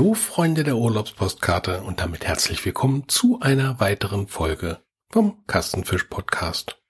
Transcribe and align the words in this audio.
Hallo 0.00 0.14
Freunde 0.14 0.64
der 0.64 0.78
Urlaubspostkarte 0.78 1.82
und 1.82 2.00
damit 2.00 2.24
herzlich 2.24 2.64
willkommen 2.64 3.06
zu 3.06 3.38
einer 3.40 3.80
weiteren 3.80 4.28
Folge 4.28 4.82
vom 5.10 5.46
Kastenfisch 5.46 6.04
Podcast. 6.04 6.80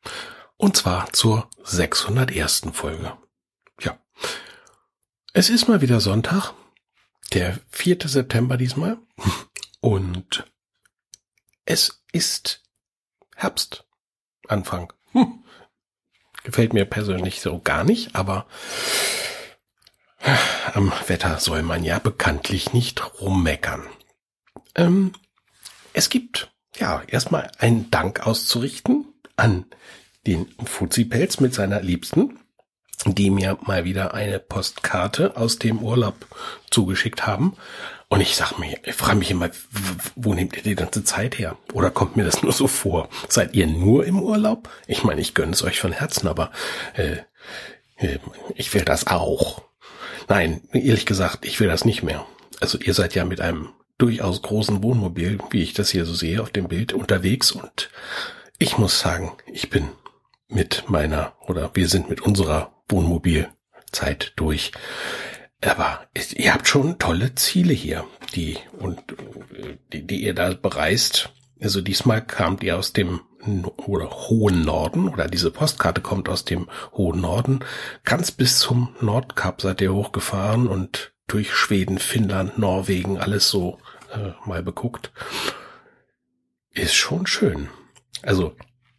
Und 0.57 0.77
zwar 0.77 1.13
zur 1.13 1.51
601. 1.65 2.69
Folge. 2.73 3.19
Ja. 3.81 3.99
Es 5.33 5.51
ist 5.51 5.67
mal 5.67 5.81
wieder 5.81 5.99
Sonntag, 5.99 6.55
der 7.33 7.59
4. 7.71 7.99
September 8.05 8.57
diesmal 8.57 8.97
und 9.81 10.49
es 11.65 12.05
ist 12.13 12.63
Herbst. 13.35 13.89
Anfang. 14.47 14.93
Hm. 15.11 15.43
Gefällt 16.45 16.75
mir 16.75 16.85
persönlich 16.85 17.41
so 17.41 17.59
gar 17.59 17.83
nicht, 17.83 18.15
aber 18.15 18.47
am 20.75 20.93
Wetter 21.07 21.39
soll 21.39 21.63
man 21.63 21.85
ja 21.85 21.99
bekanntlich 21.99 22.73
nicht 22.73 23.21
rummeckern. 23.21 23.87
Ähm, 24.75 25.13
es 25.93 26.11
gibt 26.11 26.51
ja 26.79 27.03
erstmal 27.07 27.51
einen 27.59 27.91
Dank 27.91 28.27
auszurichten 28.27 29.07
an 29.37 29.67
den 30.27 30.47
Fuzipelz 30.65 31.41
mit 31.41 31.55
seiner 31.55 31.81
Liebsten, 31.81 32.39
die 33.07 33.31
mir 33.31 33.59
mal 33.63 33.85
wieder 33.85 34.15
eine 34.15 34.39
Postkarte 34.39 35.37
aus 35.37 35.59
dem 35.59 35.79
Urlaub 35.79 36.27
zugeschickt 36.71 37.27
haben. 37.27 37.57
Und 38.09 38.21
ich 38.21 38.37
sag 38.37 38.59
mir, 38.59 38.79
ich 38.85 38.95
frage 38.95 39.19
mich 39.19 39.31
immer, 39.31 39.51
wo 40.17 40.35
nehmt 40.35 40.57
ihr 40.57 40.63
die 40.63 40.75
ganze 40.75 41.05
Zeit 41.05 41.39
her? 41.39 41.57
Oder 41.73 41.91
kommt 41.91 42.17
mir 42.17 42.25
das 42.25 42.43
nur 42.43 42.53
so 42.53 42.67
vor? 42.67 43.09
Seid 43.29 43.55
ihr 43.55 43.67
nur 43.67 44.05
im 44.05 44.21
Urlaub? 44.21 44.69
Ich 44.87 45.05
meine, 45.05 45.21
ich 45.21 45.35
gönne 45.35 45.53
es 45.53 45.63
euch 45.63 45.81
von 45.81 45.93
Herzen, 45.93 46.29
aber 46.29 46.51
äh, 46.95 47.19
äh 47.97 48.19
ich 48.57 48.75
will 48.75 48.85
das 48.85 49.07
auch. 49.07 49.63
Nein, 50.31 50.61
ehrlich 50.73 51.07
gesagt, 51.07 51.45
ich 51.45 51.59
will 51.59 51.67
das 51.67 51.85
nicht 51.85 52.05
mehr. 52.05 52.25
Also 52.61 52.79
ihr 52.79 52.95
seid 52.95 53.17
ja 53.17 53.25
mit 53.25 53.41
einem 53.41 53.71
durchaus 53.99 54.43
großen 54.43 54.81
Wohnmobil, 54.81 55.41
wie 55.51 55.61
ich 55.61 55.75
das 55.75 55.91
hier 55.91 56.07
so 56.07 56.15
sehe 56.15 56.41
auf 56.41 56.51
dem 56.51 56.69
Bild, 56.69 56.93
unterwegs 56.93 57.51
und 57.51 57.91
ich 58.61 58.79
muss 58.79 59.01
sagen, 59.01 59.33
ich 59.53 59.71
bin 59.71 59.89
mit 60.47 60.85
meiner 60.87 61.33
oder 61.49 61.73
wir 61.75 61.89
sind 61.89 62.09
mit 62.09 62.21
unserer 62.21 62.73
Wohnmobilzeit 62.89 64.33
durch. 64.37 64.71
Aber 65.63 66.07
ihr 66.15 66.55
habt 66.55 66.69
schon 66.69 67.01
tolle 67.01 67.35
Ziele 67.35 67.73
hier, 67.73 68.05
die 68.33 68.57
und 68.79 69.03
die, 69.93 70.07
die 70.07 70.23
ihr 70.23 70.35
da 70.35 70.55
bereist. 70.55 71.31
Also 71.61 71.81
diesmal 71.81 72.25
kamt 72.25 72.63
ihr 72.63 72.79
aus 72.79 72.93
dem 72.93 73.21
oder 73.87 74.11
hohen 74.11 74.63
Norden 74.63 75.09
oder 75.09 75.27
diese 75.27 75.51
Postkarte 75.51 76.01
kommt 76.01 76.29
aus 76.29 76.45
dem 76.45 76.69
hohen 76.93 77.21
Norden. 77.21 77.61
Ganz 78.05 78.31
bis 78.31 78.59
zum 78.59 78.95
Nordkap 79.01 79.63
seid 79.63 79.81
ihr 79.81 79.95
hochgefahren 79.95 80.67
und 80.67 81.13
durch 81.27 81.55
Schweden, 81.55 81.99
Finnland, 81.99 82.59
Norwegen 82.59 83.19
alles 83.19 83.49
so 83.49 83.79
äh, 84.13 84.33
mal 84.47 84.63
beguckt. 84.63 85.13
Ist 86.73 86.95
schon 86.95 87.27
schön. 87.27 87.69
Also 88.23 88.55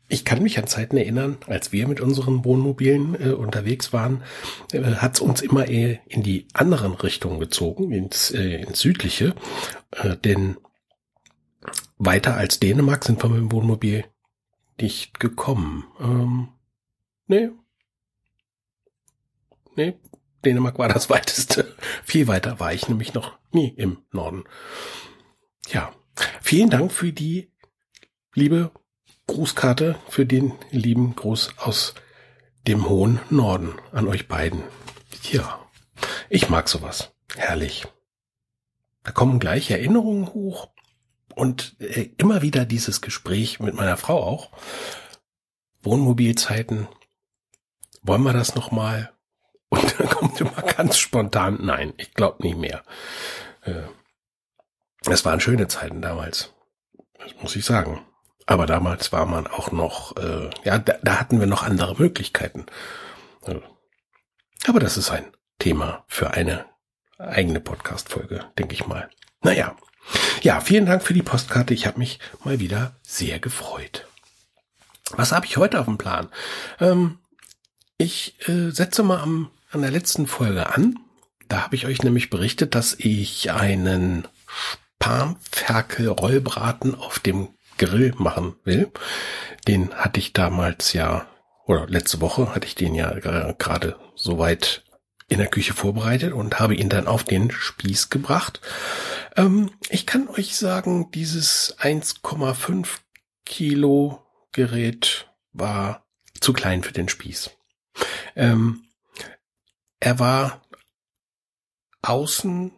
ich 0.07 0.25
kann 0.25 0.43
mich 0.43 0.57
an 0.57 0.67
Zeiten 0.67 0.97
erinnern, 0.97 1.37
als 1.47 1.71
wir 1.71 1.87
mit 1.87 2.01
unseren 2.01 2.43
Wohnmobilen 2.43 3.15
äh, 3.15 3.31
unterwegs 3.31 3.93
waren, 3.93 4.23
äh, 4.71 4.81
hat 4.81 5.15
es 5.15 5.21
uns 5.21 5.41
immer 5.41 5.67
eher 5.67 5.99
in 6.07 6.23
die 6.23 6.47
anderen 6.53 6.93
Richtungen 6.93 7.39
gezogen, 7.39 7.91
ins, 7.91 8.31
äh, 8.31 8.61
ins 8.61 8.79
südliche. 8.79 9.35
Äh, 9.91 10.17
denn 10.17 10.57
weiter 12.03 12.35
als 12.35 12.59
Dänemark 12.59 13.05
sind 13.05 13.21
wir 13.21 13.29
mit 13.29 13.39
dem 13.39 13.51
Wohnmobil 13.51 14.05
nicht 14.79 15.19
gekommen. 15.19 15.85
Ähm, 15.99 16.49
nee. 17.27 17.49
Nee, 19.75 19.93
Dänemark 20.43 20.79
war 20.79 20.89
das 20.89 21.09
weiteste. 21.11 21.75
Viel 22.03 22.27
weiter 22.27 22.59
war 22.59 22.73
ich 22.73 22.89
nämlich 22.89 23.13
noch 23.13 23.37
nie 23.51 23.69
im 23.69 23.99
Norden. 24.11 24.45
Ja, 25.69 25.93
vielen 26.41 26.69
Dank 26.69 26.91
für 26.91 27.13
die 27.13 27.51
liebe 28.33 28.71
Grußkarte, 29.27 29.97
für 30.09 30.25
den 30.25 30.53
lieben 30.71 31.15
Gruß 31.15 31.57
aus 31.57 31.93
dem 32.67 32.89
hohen 32.89 33.19
Norden 33.29 33.73
an 33.91 34.07
euch 34.07 34.27
beiden. 34.27 34.63
Ja, 35.31 35.59
ich 36.29 36.49
mag 36.49 36.67
sowas. 36.67 37.13
Herrlich. 37.35 37.87
Da 39.03 39.11
kommen 39.11 39.39
gleich 39.39 39.69
Erinnerungen 39.71 40.33
hoch 40.33 40.71
und 41.35 41.75
äh, 41.79 42.09
immer 42.17 42.41
wieder 42.41 42.65
dieses 42.65 43.01
Gespräch 43.01 43.59
mit 43.59 43.75
meiner 43.75 43.97
Frau 43.97 44.23
auch. 44.23 44.51
Wohnmobilzeiten. 45.81 46.87
Wollen 48.03 48.23
wir 48.23 48.33
das 48.33 48.55
nochmal? 48.55 49.11
Und 49.69 49.99
dann 49.99 50.09
kommt 50.11 50.41
immer 50.41 50.61
ganz 50.61 50.97
spontan, 50.97 51.59
nein, 51.61 51.93
ich 51.97 52.13
glaube 52.13 52.43
nicht 52.43 52.57
mehr. 52.57 52.83
Äh, 53.63 53.83
es 55.09 55.25
waren 55.25 55.39
schöne 55.39 55.67
Zeiten 55.67 56.01
damals. 56.01 56.53
Das 57.19 57.33
muss 57.41 57.55
ich 57.55 57.65
sagen. 57.65 58.05
Aber 58.45 58.65
damals 58.65 59.11
war 59.11 59.25
man 59.25 59.47
auch 59.47 59.71
noch, 59.71 60.17
äh, 60.17 60.49
ja, 60.63 60.77
da, 60.77 60.95
da 61.01 61.19
hatten 61.19 61.39
wir 61.39 61.47
noch 61.47 61.63
andere 61.63 61.95
Möglichkeiten. 61.95 62.65
Aber 64.67 64.79
das 64.79 64.97
ist 64.97 65.09
ein 65.09 65.31
Thema 65.59 66.03
für 66.07 66.31
eine 66.31 66.65
eigene 67.17 67.59
Podcast-Folge, 67.59 68.45
denke 68.57 68.73
ich 68.73 68.87
mal. 68.87 69.09
Naja, 69.41 69.75
ja, 70.41 70.59
vielen 70.59 70.85
Dank 70.85 71.03
für 71.03 71.13
die 71.13 71.21
Postkarte. 71.21 71.73
Ich 71.73 71.85
habe 71.85 71.99
mich 71.99 72.19
mal 72.43 72.59
wieder 72.59 72.95
sehr 73.03 73.39
gefreut. 73.39 74.07
Was 75.11 75.31
habe 75.31 75.45
ich 75.45 75.57
heute 75.57 75.79
auf 75.79 75.85
dem 75.85 75.97
Plan? 75.97 76.29
Ähm, 76.79 77.19
ich 77.97 78.35
äh, 78.47 78.71
setze 78.71 79.03
mal 79.03 79.19
am, 79.19 79.51
an 79.71 79.81
der 79.81 79.91
letzten 79.91 80.25
Folge 80.27 80.73
an. 80.73 80.97
Da 81.47 81.63
habe 81.63 81.75
ich 81.75 81.85
euch 81.85 82.01
nämlich 82.01 82.29
berichtet, 82.29 82.75
dass 82.75 82.95
ich 82.97 83.51
einen 83.51 84.27
Spanferkel-Rollbraten 84.99 86.95
auf 86.95 87.19
dem 87.19 87.49
Grill 87.77 88.13
machen 88.17 88.55
will. 88.63 88.91
Den 89.67 89.93
hatte 89.93 90.19
ich 90.19 90.33
damals 90.33 90.93
ja, 90.93 91.27
oder 91.65 91.87
letzte 91.87 92.21
Woche 92.21 92.55
hatte 92.55 92.67
ich 92.67 92.75
den 92.75 92.95
ja 92.95 93.11
gerade 93.57 93.97
soweit 94.15 94.83
in 95.31 95.37
der 95.37 95.47
Küche 95.47 95.73
vorbereitet 95.73 96.33
und 96.33 96.59
habe 96.59 96.75
ihn 96.75 96.89
dann 96.89 97.07
auf 97.07 97.23
den 97.23 97.51
Spieß 97.51 98.09
gebracht. 98.09 98.59
Ähm, 99.37 99.71
ich 99.89 100.05
kann 100.05 100.27
euch 100.27 100.57
sagen, 100.57 101.09
dieses 101.11 101.77
1,5 101.79 102.99
Kilo 103.45 104.21
Gerät 104.51 105.31
war 105.53 106.05
zu 106.41 106.51
klein 106.51 106.83
für 106.83 106.91
den 106.91 107.07
Spieß. 107.07 107.51
Ähm, 108.35 108.83
er 110.01 110.19
war 110.19 110.63
außen 112.01 112.73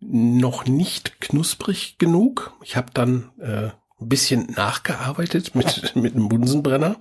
noch 0.00 0.64
nicht 0.64 1.20
knusprig 1.20 1.98
genug. 1.98 2.54
Ich 2.62 2.76
habe 2.76 2.90
dann 2.94 3.32
äh, 3.38 3.70
ein 4.00 4.08
bisschen 4.08 4.46
nachgearbeitet 4.52 5.54
mit, 5.54 5.94
mit 5.94 6.14
einem 6.14 6.30
Bunsenbrenner. 6.30 6.96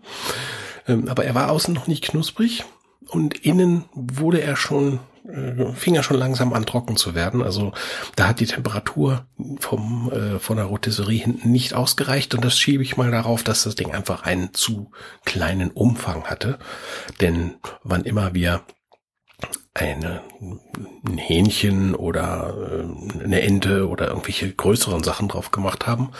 Ähm, 0.86 1.08
aber 1.08 1.24
er 1.24 1.34
war 1.34 1.50
außen 1.50 1.74
noch 1.74 1.88
nicht 1.88 2.04
knusprig 2.04 2.66
und 3.10 3.46
innen 3.46 3.86
wurde 3.94 4.42
er 4.42 4.56
schon, 4.56 5.00
äh, 5.28 5.74
fing 5.74 5.96
er 5.96 6.04
schon 6.04 6.18
langsam 6.18 6.54
an 6.54 6.66
trocken 6.66 6.98
zu 6.98 7.16
werden. 7.16 7.42
Also 7.42 7.74
da 8.16 8.28
hat 8.28 8.40
die 8.40 8.46
Temperatur 8.46 9.26
vom, 9.60 10.12
äh, 10.12 10.40
von 10.40 10.58
der 10.58 10.66
Rotisserie 10.66 11.24
hinten 11.24 11.52
nicht 11.52 11.74
ausgereicht 11.74 12.34
und 12.34 12.44
das 12.44 12.58
schiebe 12.58 12.84
ich 12.84 12.98
mal 12.98 13.12
darauf, 13.12 13.44
dass 13.44 13.64
das 13.64 13.76
Ding 13.76 13.92
einfach 13.92 14.24
einen 14.24 14.54
zu 14.54 14.92
kleinen 15.26 15.72
Umfang 15.72 16.26
hatte. 16.26 16.60
Denn 17.22 17.56
wann 17.84 18.04
immer 18.04 18.34
wir 18.34 18.62
eine, 19.74 20.22
ein 21.06 21.18
Hähnchen 21.18 21.96
oder 21.96 22.56
äh, 22.58 23.24
eine 23.24 23.42
Ente 23.42 23.88
oder 23.88 24.08
irgendwelche 24.08 24.52
größeren 24.52 25.04
Sachen 25.04 25.28
drauf 25.28 25.52
gemacht 25.52 25.86
haben 25.86 26.12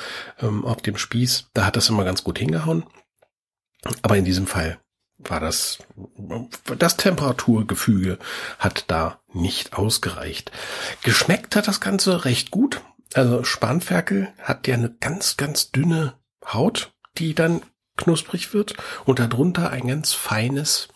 ähm, 0.42 0.66
auf 0.66 0.82
dem 0.82 0.98
Spieß, 0.98 1.50
da 1.54 1.66
hat 1.66 1.78
das 1.78 1.90
immer 1.90 2.04
ganz 2.04 2.24
gut 2.24 2.38
hingehauen. 2.38 2.84
Aber 4.02 4.18
in 4.18 4.26
diesem 4.26 4.46
Fall 4.48 4.80
war 5.30 5.40
das, 5.40 5.80
das 6.78 6.98
Temperaturgefüge 6.98 8.20
hat 8.60 8.86
da 8.88 9.20
nicht 9.34 9.74
ausgereicht. 9.74 10.52
Geschmeckt 11.04 11.56
hat 11.56 11.68
das 11.68 11.82
Ganze 11.82 12.26
recht 12.26 12.52
gut. 12.52 12.82
Also 13.14 13.44
Spanferkel 13.44 14.30
hat 14.42 14.68
ja 14.68 14.74
eine 14.74 14.90
ganz, 14.90 15.38
ganz 15.38 15.72
dünne 15.72 16.14
Haut, 16.46 16.94
die 17.18 17.34
dann 17.34 17.62
knusprig 17.98 18.54
wird 18.54 18.76
und 19.06 19.20
darunter 19.20 19.70
ein 19.72 19.88
ganz 19.88 20.14
feines, 20.14 20.90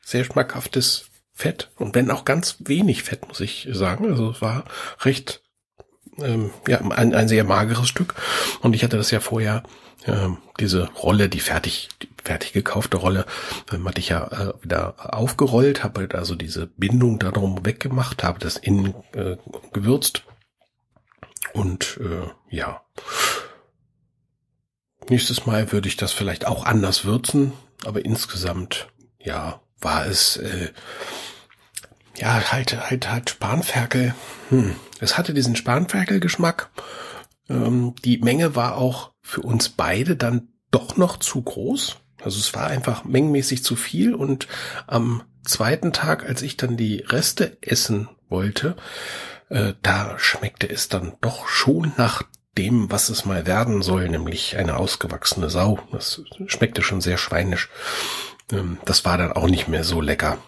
sehr 0.00 0.24
schmackhaftes 0.24 1.06
Fett 1.32 1.70
und 1.76 1.94
wenn 1.94 2.10
auch 2.10 2.24
ganz 2.24 2.56
wenig 2.60 3.02
Fett, 3.02 3.26
muss 3.28 3.40
ich 3.40 3.68
sagen. 3.72 4.10
Also 4.10 4.30
es 4.30 4.42
war 4.42 4.64
recht, 5.00 5.42
ähm, 6.18 6.50
ja, 6.68 6.80
ein, 6.80 7.14
ein 7.14 7.28
sehr 7.28 7.44
mageres 7.44 7.88
Stück 7.88 8.14
und 8.60 8.74
ich 8.74 8.84
hatte 8.84 8.96
das 8.96 9.10
ja 9.10 9.20
vorher 9.20 9.62
äh, 10.06 10.28
diese 10.60 10.88
Rolle, 10.90 11.28
die 11.28 11.40
fertig, 11.40 11.88
die 12.02 12.08
fertig 12.24 12.52
gekaufte 12.52 12.96
Rolle, 12.96 13.26
ähm, 13.72 13.86
hatte 13.88 14.00
ich 14.00 14.08
ja 14.08 14.26
äh, 14.26 14.52
wieder 14.62 14.94
aufgerollt, 15.14 15.84
habe 15.84 16.00
halt 16.00 16.14
also 16.14 16.34
diese 16.34 16.66
Bindung 16.66 17.18
darum 17.18 17.64
weggemacht, 17.64 18.24
habe 18.24 18.38
das 18.38 18.56
innen 18.56 18.94
äh, 19.14 19.36
gewürzt 19.72 20.24
und 21.52 21.98
äh, 22.00 22.28
ja. 22.54 22.82
Nächstes 25.08 25.46
Mal 25.46 25.72
würde 25.72 25.88
ich 25.88 25.96
das 25.96 26.12
vielleicht 26.12 26.46
auch 26.46 26.64
anders 26.64 27.04
würzen, 27.04 27.52
aber 27.84 28.04
insgesamt, 28.04 28.88
ja, 29.18 29.60
war 29.80 30.06
es 30.06 30.36
äh, 30.36 30.70
ja, 32.16 32.52
halt, 32.52 32.88
halt, 32.88 33.10
halt 33.10 33.30
Spanferkel. 33.30 34.14
Hm. 34.50 34.76
Es 35.00 35.18
hatte 35.18 35.34
diesen 35.34 35.56
Spanferkel-Geschmack. 35.56 36.70
Ähm, 37.48 37.94
die 38.04 38.18
Menge 38.18 38.54
war 38.54 38.76
auch 38.76 39.12
für 39.20 39.42
uns 39.42 39.68
beide 39.68 40.16
dann 40.16 40.48
doch 40.70 40.96
noch 40.96 41.18
zu 41.18 41.42
groß. 41.42 41.96
Also 42.22 42.38
es 42.38 42.54
war 42.54 42.66
einfach 42.66 43.04
mengenmäßig 43.04 43.64
zu 43.64 43.76
viel 43.76 44.14
und 44.14 44.46
am 44.86 45.22
zweiten 45.44 45.92
Tag, 45.92 46.24
als 46.24 46.42
ich 46.42 46.56
dann 46.56 46.76
die 46.76 46.98
Reste 46.98 47.58
essen 47.60 48.08
wollte, 48.28 48.76
äh, 49.48 49.74
da 49.82 50.18
schmeckte 50.18 50.68
es 50.68 50.88
dann 50.88 51.14
doch 51.20 51.48
schon 51.48 51.92
nach 51.96 52.22
dem, 52.56 52.90
was 52.90 53.08
es 53.08 53.24
mal 53.24 53.46
werden 53.46 53.82
soll, 53.82 54.08
nämlich 54.08 54.56
eine 54.56 54.76
ausgewachsene 54.76 55.50
Sau. 55.50 55.78
Das 55.90 56.22
schmeckte 56.46 56.82
schon 56.82 57.00
sehr 57.00 57.18
schweinisch. 57.18 57.70
Ähm, 58.50 58.78
das 58.84 59.04
war 59.04 59.18
dann 59.18 59.32
auch 59.32 59.48
nicht 59.48 59.68
mehr 59.68 59.84
so 59.84 60.00
lecker. 60.00 60.38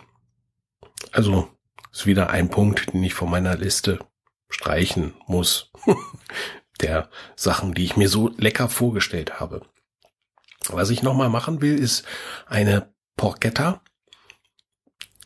Also 1.12 1.49
ist 1.93 2.06
wieder 2.06 2.31
ein 2.31 2.50
Punkt, 2.50 2.93
den 2.93 3.02
ich 3.02 3.14
von 3.14 3.31
meiner 3.31 3.56
Liste 3.56 3.99
streichen 4.49 5.14
muss. 5.26 5.70
Der 6.81 7.09
Sachen, 7.37 7.75
die 7.75 7.85
ich 7.85 7.97
mir 7.97 8.09
so 8.09 8.29
lecker 8.37 8.69
vorgestellt 8.69 9.41
habe. 9.41 9.62
Was 10.69 10.91
ich 10.91 11.03
nochmal 11.03 11.29
machen 11.29 11.61
will, 11.61 11.79
ist 11.79 12.05
eine 12.47 12.93
Porchetta. 13.17 13.81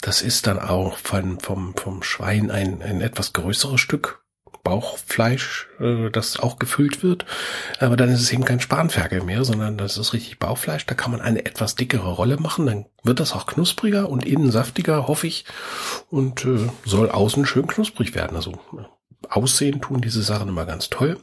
Das 0.00 0.22
ist 0.22 0.46
dann 0.46 0.58
auch 0.58 0.96
von, 0.98 1.40
vom, 1.40 1.74
vom 1.76 2.02
Schwein 2.02 2.50
ein, 2.50 2.82
ein 2.82 3.00
etwas 3.00 3.32
größeres 3.32 3.80
Stück 3.80 4.24
Bauchfleisch, 4.68 5.68
äh, 5.80 6.10
das 6.10 6.38
auch 6.38 6.58
gefüllt 6.58 7.02
wird. 7.02 7.24
Aber 7.80 7.96
dann 7.96 8.10
ist 8.10 8.20
es 8.20 8.32
eben 8.32 8.44
kein 8.44 8.60
Spanferkel 8.60 9.22
mehr, 9.22 9.44
sondern 9.44 9.78
das 9.78 9.96
ist 9.96 10.12
richtig 10.12 10.38
Bauchfleisch. 10.38 10.84
Da 10.84 10.94
kann 10.94 11.10
man 11.10 11.20
eine 11.20 11.46
etwas 11.46 11.74
dickere 11.74 12.12
Rolle 12.12 12.36
machen. 12.36 12.66
Dann 12.66 12.86
wird 13.02 13.20
das 13.20 13.32
auch 13.32 13.46
knuspriger 13.46 14.08
und 14.10 14.26
innen 14.26 14.50
saftiger, 14.50 15.08
hoffe 15.08 15.26
ich. 15.26 15.46
Und 16.10 16.44
äh, 16.44 16.68
soll 16.84 17.10
außen 17.10 17.46
schön 17.46 17.66
knusprig 17.66 18.14
werden. 18.14 18.36
Also 18.36 18.58
aussehen 19.28 19.80
tun 19.80 20.00
diese 20.00 20.22
Sachen 20.22 20.48
immer 20.48 20.66
ganz 20.66 20.90
toll. 20.90 21.18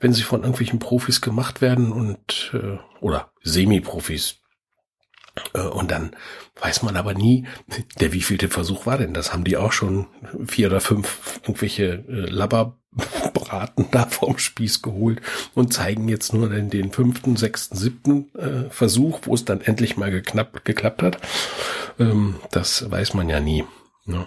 Wenn 0.00 0.12
sie 0.12 0.22
von 0.22 0.40
irgendwelchen 0.40 0.78
Profis 0.78 1.20
gemacht 1.20 1.60
werden 1.60 1.92
und 1.92 2.52
äh, 2.54 2.78
oder 3.00 3.30
Semi-Profis, 3.42 4.42
äh, 5.54 5.60
und 5.60 5.90
dann 5.90 6.14
weiß 6.60 6.82
man 6.82 6.96
aber 6.96 7.14
nie, 7.14 7.46
der 8.00 8.12
wievielte 8.12 8.48
Versuch 8.48 8.86
war 8.86 8.98
denn. 8.98 9.14
Das 9.14 9.32
haben 9.32 9.44
die 9.44 9.56
auch 9.56 9.72
schon 9.72 10.06
vier 10.46 10.68
oder 10.68 10.80
fünf 10.80 11.40
irgendwelche 11.42 12.04
äh, 12.08 12.26
Labberbraten 12.28 13.86
da 13.90 14.06
vom 14.06 14.38
Spieß 14.38 14.82
geholt 14.82 15.20
und 15.54 15.72
zeigen 15.72 16.08
jetzt 16.08 16.32
nur 16.32 16.48
den, 16.48 16.70
den 16.70 16.92
fünften, 16.92 17.36
sechsten, 17.36 17.76
siebten 17.76 18.34
äh, 18.34 18.70
Versuch, 18.70 19.20
wo 19.24 19.34
es 19.34 19.44
dann 19.44 19.60
endlich 19.60 19.96
mal 19.96 20.10
geknappt, 20.10 20.64
geklappt 20.64 21.02
hat. 21.02 21.18
Ähm, 21.98 22.36
das 22.50 22.90
weiß 22.90 23.14
man 23.14 23.28
ja 23.28 23.40
nie. 23.40 23.64
Ne? 24.04 24.26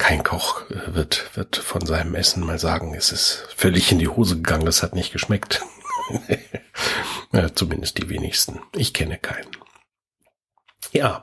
Kein 0.00 0.22
Koch 0.24 0.62
äh, 0.70 0.94
wird, 0.94 1.36
wird 1.36 1.56
von 1.56 1.84
seinem 1.84 2.14
Essen 2.14 2.44
mal 2.44 2.58
sagen, 2.58 2.94
es 2.94 3.12
ist 3.12 3.46
völlig 3.54 3.92
in 3.92 3.98
die 3.98 4.08
Hose 4.08 4.36
gegangen, 4.36 4.66
es 4.66 4.82
hat 4.82 4.94
nicht 4.94 5.12
geschmeckt. 5.12 5.60
ja, 7.32 7.54
zumindest 7.54 7.98
die 7.98 8.08
wenigsten. 8.08 8.60
Ich 8.74 8.94
kenne 8.94 9.18
keinen. 9.18 9.50
Ja, 10.92 11.22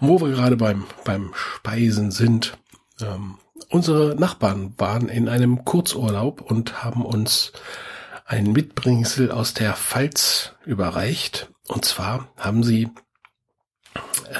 wo 0.00 0.22
wir 0.22 0.30
gerade 0.30 0.56
beim, 0.56 0.86
beim 1.04 1.34
Speisen 1.34 2.10
sind, 2.10 2.56
ähm, 2.98 3.36
unsere 3.68 4.16
Nachbarn 4.16 4.72
waren 4.78 5.10
in 5.10 5.28
einem 5.28 5.66
Kurzurlaub 5.66 6.40
und 6.40 6.82
haben 6.82 7.04
uns 7.04 7.52
ein 8.24 8.52
Mitbringsel 8.52 9.30
aus 9.32 9.52
der 9.52 9.74
Pfalz 9.74 10.54
überreicht. 10.64 11.52
Und 11.68 11.84
zwar 11.84 12.32
haben 12.38 12.64
sie 12.64 12.88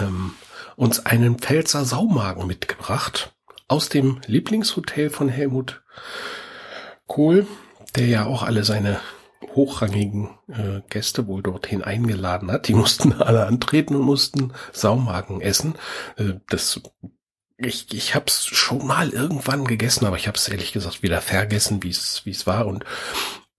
ähm, 0.00 0.34
uns 0.74 1.04
einen 1.04 1.38
Pfälzer 1.38 1.84
Saumagen 1.84 2.46
mitgebracht 2.46 3.33
aus 3.74 3.88
dem 3.88 4.20
Lieblingshotel 4.28 5.10
von 5.10 5.28
Helmut 5.28 5.82
Kohl, 7.08 7.44
der 7.96 8.06
ja 8.06 8.24
auch 8.24 8.44
alle 8.44 8.62
seine 8.62 9.00
hochrangigen 9.56 10.30
äh, 10.46 10.80
Gäste 10.88 11.26
wohl 11.26 11.42
dorthin 11.42 11.82
eingeladen 11.82 12.52
hat. 12.52 12.68
Die 12.68 12.74
mussten 12.82 13.12
alle 13.14 13.46
antreten 13.46 13.96
und 13.96 14.02
mussten 14.02 14.52
Saumagen 14.72 15.40
essen. 15.40 15.74
Äh, 16.16 16.34
das 16.48 16.82
ich, 17.56 17.92
ich 17.92 18.14
habe 18.14 18.26
es 18.28 18.46
schon 18.46 18.86
mal 18.86 19.08
irgendwann 19.10 19.64
gegessen, 19.64 20.06
aber 20.06 20.18
ich 20.18 20.28
habe 20.28 20.38
es 20.38 20.46
ehrlich 20.46 20.72
gesagt 20.72 21.02
wieder 21.02 21.20
vergessen, 21.20 21.82
wie 21.82 21.90
es 21.90 22.24
wie 22.24 22.30
es 22.30 22.46
war. 22.46 22.66
Und 22.68 22.84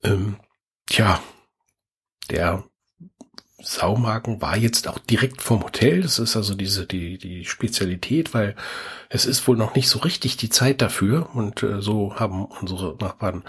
ähm, 0.02 0.38
tja, 0.86 1.22
der 2.30 2.64
Saumagen 3.66 4.42
war 4.42 4.56
jetzt 4.56 4.88
auch 4.88 5.00
direkt 5.00 5.42
vom 5.42 5.64
Hotel. 5.64 6.02
Das 6.02 6.20
ist 6.20 6.36
also 6.36 6.54
diese 6.54 6.86
die 6.86 7.18
die 7.18 7.46
Spezialität, 7.46 8.34
weil 8.34 8.56
es 9.10 9.26
ist 9.26 9.48
wohl 9.48 9.58
noch 9.58 9.76
nicht 9.76 9.90
so 9.90 10.00
richtig 10.00 10.38
die 10.38 10.50
Zeit 10.50 10.82
dafür. 10.82 11.30
Und 11.34 11.64
äh, 11.64 11.82
so 11.82 12.16
haben 12.16 12.46
unsere 12.46 12.96
Nachbarn 13.00 13.44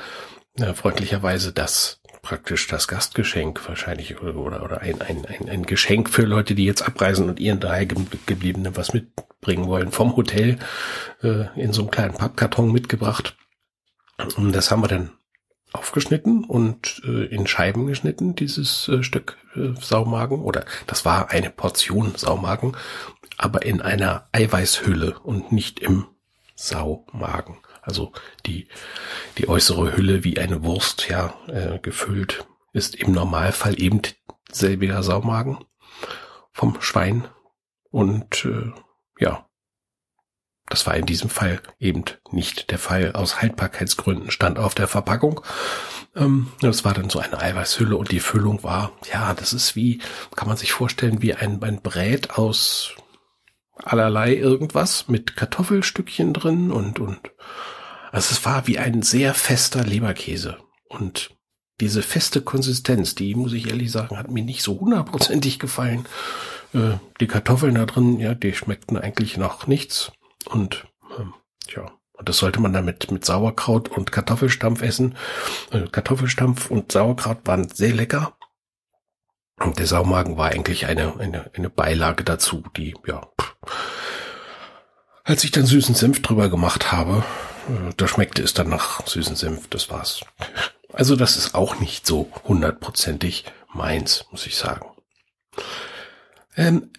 äh, 0.59 0.73
freundlicherweise 0.73 1.53
das 1.53 2.01
praktisch 2.23 2.67
das 2.67 2.89
Gastgeschenk 2.89 3.69
wahrscheinlich 3.69 4.21
oder, 4.21 4.65
oder 4.65 4.81
ein, 4.81 5.01
ein, 5.01 5.25
ein, 5.27 5.49
ein 5.49 5.63
Geschenk 5.63 6.11
für 6.11 6.23
Leute, 6.23 6.57
die 6.57 6.65
jetzt 6.65 6.83
abreisen 6.83 7.29
und 7.29 7.39
ihren 7.39 7.61
daheimgebliebenen 7.61 8.77
was 8.77 8.93
mitbringen 8.95 9.69
wollen 9.69 9.93
vom 9.93 10.17
Hotel 10.17 10.59
äh, 11.23 11.45
in 11.61 11.73
so 11.73 11.83
einem 11.83 11.93
kleinen 11.93 12.15
Pappkarton 12.15 12.73
mitgebracht. 12.73 13.37
Und 14.37 14.53
das 14.53 14.71
haben 14.71 14.83
wir 14.83 14.89
dann 14.89 15.11
aufgeschnitten 15.73 16.45
und 16.45 17.03
äh, 17.05 17.27
in 17.27 17.47
Scheiben 17.47 17.87
geschnitten, 17.87 18.35
dieses 18.35 18.89
äh, 18.89 19.03
Stück 19.03 19.37
äh, 19.55 19.73
Saumagen. 19.81 20.43
Oder 20.43 20.65
das 20.87 21.05
war 21.05 21.31
eine 21.31 21.51
Portion 21.51 22.15
Saumagen, 22.17 22.77
aber 23.37 23.65
in 23.65 23.81
einer 23.83 24.29
Eiweißhülle 24.33 25.19
und 25.21 25.53
nicht 25.53 25.81
im 25.81 26.07
Saumagen. 26.55 27.59
Also 27.83 28.13
die, 28.47 28.69
die 29.39 29.49
äußere 29.49 29.97
Hülle 29.97 30.25
wie 30.25 30.39
eine 30.39 30.65
Wurst, 30.65 31.09
ja, 31.09 31.35
äh, 31.47 31.79
gefüllt, 31.79 32.47
ist 32.73 32.97
im 32.97 33.13
Normalfall 33.13 33.81
eben 33.81 34.03
selbiger 34.51 35.03
Saumagen 35.03 35.59
vom 36.53 36.81
Schwein. 36.81 37.29
Und 37.91 38.45
äh, 38.45 38.73
ja, 39.19 39.46
das 40.69 40.87
war 40.87 40.97
in 40.97 41.07
diesem 41.07 41.31
Fall 41.31 41.61
eben 41.79 42.05
nicht 42.31 42.71
der 42.71 42.79
Fall. 42.79 43.13
Aus 43.13 43.41
Haltbarkeitsgründen 43.41 44.31
stand 44.31 44.59
auf 44.59 44.75
der 44.75 44.89
Verpackung. 44.89 45.41
Ähm, 46.15 46.49
das 46.61 46.85
war 46.85 46.95
dann 46.95 47.11
so 47.11 47.21
eine 47.21 47.41
Eiweißhülle 47.41 47.97
und 47.97 48.11
die 48.11 48.21
Füllung 48.21 48.63
war, 48.63 48.93
ja, 49.13 49.35
das 49.35 49.53
ist 49.53 49.77
wie, 49.77 50.01
kann 50.35 50.49
man 50.49 50.57
sich 50.57 50.73
vorstellen, 50.73 51.23
wie 51.23 51.35
ein, 51.35 51.63
ein 51.63 51.83
Brät 51.83 52.31
aus 52.39 52.95
allerlei 53.83 54.35
irgendwas 54.35 55.07
mit 55.09 55.37
Kartoffelstückchen 55.37 56.33
drin 56.33 56.73
und, 56.73 56.99
und 56.99 57.21
also 58.11 58.33
es 58.33 58.45
war 58.45 58.67
wie 58.67 58.79
ein 58.79 59.03
sehr 59.03 59.35
fester 59.35 59.85
Leberkäse. 59.85 60.57
Und 60.89 61.31
diese 61.81 62.03
feste 62.03 62.41
Konsistenz, 62.41 63.15
die 63.15 63.35
muss 63.35 63.53
ich 63.53 63.69
ehrlich 63.69 63.93
sagen, 63.93 64.17
hat 64.17 64.31
mir 64.31 64.43
nicht 64.43 64.63
so 64.63 64.81
hundertprozentig 64.81 65.59
gefallen. 65.59 66.07
Äh, 66.73 66.95
die 67.21 67.27
Kartoffeln 67.27 67.75
da 67.75 67.85
drin, 67.85 68.19
ja, 68.19 68.35
die 68.35 68.55
schmeckten 68.55 68.97
eigentlich 68.97 69.37
nach 69.37 69.67
nichts. 69.67 70.13
Und 70.47 70.87
ähm, 71.19 71.35
ja, 71.75 71.91
und 72.13 72.29
das 72.29 72.39
sollte 72.39 72.61
man 72.61 72.73
damit 72.73 73.11
mit 73.11 73.25
Sauerkraut 73.25 73.89
und 73.89 74.13
Kartoffelstampf 74.13 74.83
essen. 74.83 75.17
Äh, 75.71 75.89
Kartoffelstampf 75.89 76.71
und 76.71 76.93
Sauerkraut 76.93 77.39
waren 77.45 77.69
sehr 77.69 77.93
lecker. 77.93 78.37
Und 79.59 79.79
der 79.79 79.87
Saumagen 79.87 80.37
war 80.37 80.51
eigentlich 80.51 80.87
eine, 80.87 81.19
eine, 81.19 81.51
eine 81.55 81.71
Beilage 81.71 82.25
dazu, 82.25 82.63
die, 82.77 82.95
ja, 83.07 83.27
als 85.25 85.43
ich 85.45 85.51
dann 85.51 85.67
süßen 85.67 85.95
Senf 85.95 86.23
drüber 86.23 86.49
gemacht 86.49 86.93
habe, 86.93 87.25
da 87.97 88.07
schmeckte 88.07 88.43
es 88.43 88.55
dann 88.55 88.69
nach 88.69 89.05
süßen 89.07 89.35
Senf, 89.35 89.69
das 89.69 89.91
war's. 89.91 90.21
Also 90.93 91.17
das 91.17 91.37
ist 91.37 91.55
auch 91.55 91.81
nicht 91.81 92.07
so 92.07 92.31
hundertprozentig 92.45 93.45
meins, 93.75 94.27
muss 94.31 94.47
ich 94.47 94.57
sagen. 94.57 94.87
Ähm, 96.57 96.93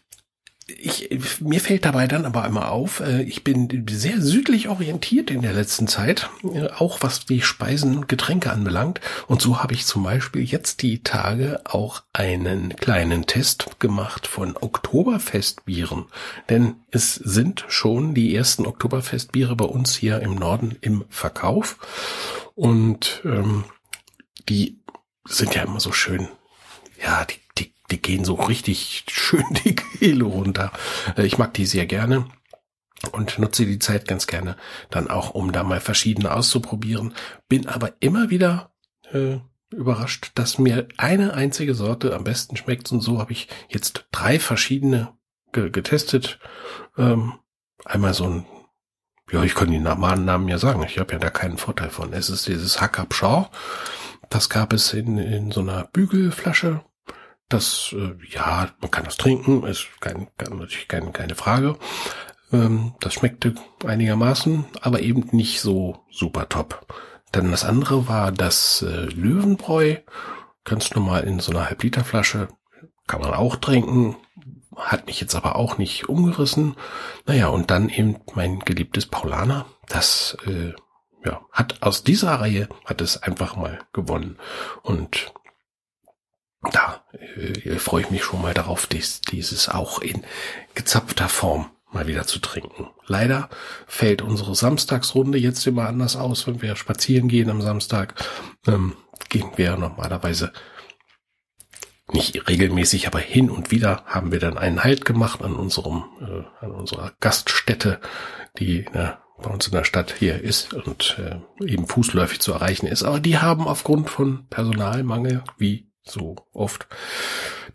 ich, 0.67 1.09
mir 1.39 1.61
fällt 1.61 1.85
dabei 1.85 2.07
dann 2.07 2.25
aber 2.25 2.45
immer 2.45 2.71
auf, 2.71 2.99
äh, 2.99 3.21
ich 3.23 3.43
bin 3.43 3.85
sehr 3.89 4.21
südlich 4.21 4.67
orientiert 4.67 5.31
in 5.31 5.41
der 5.41 5.53
letzten 5.53 5.87
Zeit, 5.87 6.29
äh, 6.43 6.67
auch 6.67 7.01
was 7.01 7.25
die 7.25 7.41
Speisen 7.41 7.95
und 7.95 8.09
Getränke 8.09 8.51
anbelangt. 8.51 8.99
Und 9.27 9.41
so 9.41 9.61
habe 9.61 9.73
ich 9.73 9.85
zum 9.85 10.03
Beispiel 10.03 10.43
jetzt 10.43 10.81
die 10.81 11.03
Tage 11.03 11.61
auch 11.63 12.03
einen 12.11 12.75
kleinen 12.75 13.25
Test 13.25 13.79
gemacht 13.79 14.27
von 14.27 14.57
Oktoberfestbieren. 14.57 16.05
Denn 16.49 16.75
es 16.91 17.15
sind 17.15 17.63
schon 17.69 18.13
die 18.13 18.35
ersten 18.35 18.65
Oktoberfestbiere 18.65 19.55
bei 19.55 19.65
uns 19.65 19.95
hier 19.95 20.19
im 20.19 20.35
Norden 20.35 20.75
im 20.81 21.05
Verkauf. 21.09 21.77
Und 22.55 23.21
ähm, 23.23 23.63
die 24.49 24.79
sind 25.25 25.55
ja 25.55 25.63
immer 25.63 25.79
so 25.79 25.93
schön, 25.93 26.27
ja, 27.01 27.23
die 27.25 27.39
die 27.57 27.73
gehen 27.95 28.25
so 28.25 28.33
richtig 28.33 29.05
schön 29.09 29.45
die 29.63 29.75
Kehle 29.75 30.25
runter. 30.25 30.71
Äh, 31.15 31.25
ich 31.25 31.37
mag 31.37 31.53
die 31.53 31.65
sehr 31.65 31.85
gerne 31.85 32.25
und 33.11 33.39
nutze 33.39 33.65
die 33.65 33.79
Zeit 33.79 34.07
ganz 34.07 34.27
gerne 34.27 34.57
dann 34.89 35.09
auch, 35.09 35.31
um 35.31 35.51
da 35.51 35.63
mal 35.63 35.79
verschiedene 35.79 36.33
auszuprobieren. 36.33 37.13
Bin 37.47 37.67
aber 37.67 37.93
immer 37.99 38.29
wieder 38.29 38.71
äh, 39.11 39.37
überrascht, 39.71 40.31
dass 40.35 40.57
mir 40.57 40.87
eine 40.97 41.33
einzige 41.33 41.75
Sorte 41.75 42.15
am 42.15 42.23
besten 42.23 42.57
schmeckt 42.57 42.91
und 42.91 43.01
so 43.01 43.19
habe 43.19 43.31
ich 43.31 43.47
jetzt 43.69 44.07
drei 44.11 44.39
verschiedene 44.39 45.13
ge 45.51 45.69
getestet. 45.69 46.39
Ähm, 46.97 47.33
einmal 47.85 48.13
so 48.13 48.25
ein, 48.25 48.45
ja, 49.31 49.43
ich 49.43 49.55
kann 49.55 49.71
die 49.71 49.79
Namen 49.79 50.47
ja 50.47 50.57
sagen, 50.57 50.83
ich 50.83 50.99
habe 50.99 51.13
ja 51.13 51.19
da 51.19 51.29
keinen 51.29 51.57
Vorteil 51.57 51.89
von. 51.89 52.13
Es 52.13 52.29
ist 52.29 52.47
dieses 52.47 52.81
Hack 52.81 52.99
Up 52.99 53.13
Shaw. 53.13 53.49
Das 54.29 54.49
gab 54.49 54.73
es 54.73 54.93
in, 54.93 55.17
in 55.17 55.51
so 55.51 55.61
einer 55.61 55.85
Bügelflasche. 55.85 56.81
Das, 57.49 57.95
äh, 57.97 58.15
ja, 58.29 58.69
man 58.81 58.91
kann 58.91 59.05
das 59.05 59.17
trinken, 59.17 59.63
ist 59.63 59.87
kein, 60.01 60.27
natürlich 60.37 60.87
keine, 60.87 61.11
keine 61.11 61.35
Frage. 61.35 61.77
Ähm, 62.51 62.93
das 62.99 63.13
schmeckte 63.13 63.55
einigermaßen, 63.85 64.65
aber 64.81 65.01
eben 65.01 65.29
nicht 65.31 65.61
so 65.61 66.05
super 66.11 66.49
top. 66.49 66.85
Dann 67.31 67.51
das 67.51 67.63
andere 67.63 68.07
war 68.07 68.31
das 68.31 68.81
äh, 68.81 69.05
Löwenbräu. 69.05 69.97
Ganz 70.63 70.93
normal 70.93 71.23
in 71.23 71.39
so 71.39 71.51
einer 71.51 71.65
Halbliterflasche. 71.65 72.49
Kann 73.05 73.21
man 73.21 73.33
auch 73.33 73.55
trinken. 73.55 74.17
Hat 74.75 75.07
mich 75.07 75.21
jetzt 75.21 75.35
aber 75.35 75.55
auch 75.55 75.77
nicht 75.77 76.09
umgerissen. 76.09 76.75
Naja, 77.25 77.47
und 77.47 77.71
dann 77.71 77.89
eben 77.89 78.17
mein 78.35 78.59
geliebtes 78.59 79.05
Paulaner. 79.05 79.65
Das 79.87 80.37
äh, 80.45 80.73
ja, 81.25 81.41
hat 81.51 81.81
aus 81.81 82.03
dieser 82.03 82.35
Reihe 82.35 82.69
hat 82.85 83.01
es 83.01 83.21
einfach 83.21 83.55
mal 83.55 83.79
gewonnen. 83.93 84.37
Und 84.83 85.33
da 86.61 87.03
äh, 87.13 87.77
freue 87.77 88.03
ich 88.03 88.11
mich 88.11 88.23
schon 88.23 88.41
mal 88.41 88.53
darauf, 88.53 88.87
dies, 88.87 89.21
dieses 89.21 89.69
auch 89.69 89.99
in 89.99 90.23
gezapfter 90.73 91.29
Form 91.29 91.69
mal 91.91 92.07
wieder 92.07 92.25
zu 92.25 92.39
trinken. 92.39 92.87
Leider 93.05 93.49
fällt 93.87 94.21
unsere 94.21 94.55
Samstagsrunde 94.55 95.37
jetzt 95.37 95.65
immer 95.67 95.87
anders 95.87 96.15
aus, 96.15 96.47
wenn 96.47 96.61
wir 96.61 96.75
spazieren 96.75 97.27
gehen 97.27 97.49
am 97.49 97.61
Samstag. 97.61 98.15
Ähm, 98.67 98.95
gehen 99.29 99.51
wir 99.55 99.77
normalerweise 99.77 100.51
nicht 102.11 102.47
regelmäßig, 102.47 103.07
aber 103.07 103.19
hin 103.19 103.49
und 103.49 103.71
wieder 103.71 104.03
haben 104.05 104.31
wir 104.31 104.39
dann 104.39 104.57
einen 104.57 104.83
Halt 104.83 105.05
gemacht 105.05 105.41
an 105.41 105.55
unserem, 105.55 106.05
äh, 106.21 106.65
an 106.65 106.71
unserer 106.71 107.13
Gaststätte, 107.19 107.99
die 108.57 108.85
äh, 108.85 109.11
bei 109.39 109.49
uns 109.49 109.67
in 109.67 109.73
der 109.73 109.83
Stadt 109.83 110.15
hier 110.17 110.41
ist 110.41 110.73
und 110.73 111.19
äh, 111.19 111.65
eben 111.65 111.87
fußläufig 111.87 112.39
zu 112.39 112.53
erreichen 112.53 112.87
ist. 112.87 113.03
Aber 113.03 113.19
die 113.19 113.37
haben 113.37 113.67
aufgrund 113.67 114.09
von 114.09 114.47
Personalmangel, 114.47 115.43
wie 115.57 115.91
so 116.09 116.35
oft, 116.53 116.87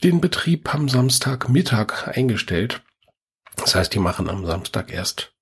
den 0.02 0.20
Betrieb 0.20 0.72
am 0.74 0.88
Samstagmittag 0.88 2.08
eingestellt. 2.08 2.82
Das 3.56 3.74
heißt, 3.74 3.92
die 3.94 3.98
machen 3.98 4.28
am 4.28 4.46
Samstag 4.46 4.92
erst 4.92 5.32